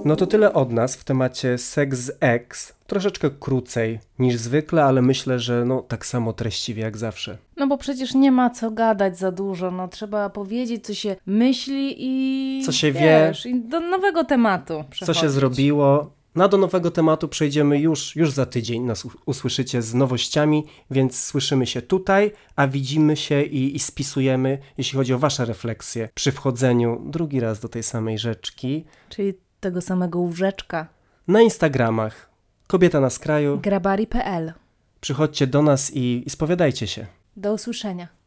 No 0.06 0.16
to 0.16 0.28
tyle 0.28 0.54
od 0.54 0.72
nas 0.72 0.96
w 0.96 1.04
temacie 1.04 1.58
Sex 1.58 2.00
z 2.00 2.18
Ex. 2.20 2.74
Troszeczkę 2.88 3.30
krócej 3.30 4.00
niż 4.20 4.36
zwykle, 4.36 4.84
ale 4.84 5.02
myślę, 5.02 5.40
że 5.40 5.66
no 5.66 5.82
tak 5.82 6.06
samo 6.06 6.34
treściwie 6.34 6.84
jak 6.84 6.98
zawsze. 6.98 7.38
No 7.58 7.68
bo 7.68 7.78
przecież 7.78 8.14
nie 8.14 8.32
ma 8.32 8.50
co 8.50 8.72
gadać 8.72 9.18
za 9.18 9.32
dużo, 9.32 9.72
no 9.72 9.88
trzeba 9.88 10.30
powiedzieć, 10.30 10.86
co 10.86 10.94
się 10.94 11.16
myśli 11.26 11.96
i... 11.98 12.64
Co 12.66 12.72
się 12.72 12.92
wiesz, 12.92 13.46
I 13.46 13.62
do 13.62 13.80
nowego 13.80 14.24
tematu 14.24 14.74
Co 14.74 14.90
przechodzić. 14.90 15.22
się 15.22 15.30
zrobiło? 15.30 16.12
No 16.36 16.50
do 16.50 16.58
nowego 16.58 16.92
tematu 16.92 17.28
przejdziemy 17.28 17.80
już, 17.80 18.16
już 18.16 18.32
za 18.32 18.46
tydzień. 18.46 18.84
Nas 18.84 19.08
usłyszycie 19.26 19.82
z 19.82 19.94
nowościami, 19.94 20.66
więc 20.92 21.20
słyszymy 21.24 21.68
się 21.68 21.82
tutaj, 21.82 22.32
a 22.56 22.68
widzimy 22.68 23.18
się 23.18 23.42
i, 23.44 23.76
i 23.76 23.80
spisujemy, 23.80 24.58
jeśli 24.78 24.98
chodzi 24.98 25.14
o 25.14 25.20
Wasze 25.20 25.46
refleksje 25.46 26.10
przy 26.14 26.32
wchodzeniu 26.32 27.02
drugi 27.06 27.40
raz 27.40 27.60
do 27.60 27.70
tej 27.70 27.84
samej 27.84 28.18
rzeczki 28.20 28.86
Czyli 29.10 29.34
tego 29.60 29.82
samego 29.82 30.20
łóżeczka. 30.20 30.88
na 31.28 31.42
Instagramach. 31.42 32.30
Kobieta 32.68 33.00
na 33.00 33.10
skraju. 33.10 33.60
Grabari.pl 33.60 34.54
Przychodźcie 35.02 35.48
do 35.48 35.62
nas 35.62 35.92
i, 35.94 36.24
i 36.26 36.30
spowiadajcie 36.30 36.88
się. 36.88 37.06
Do 37.38 37.54
usłyszenia. 37.54 38.08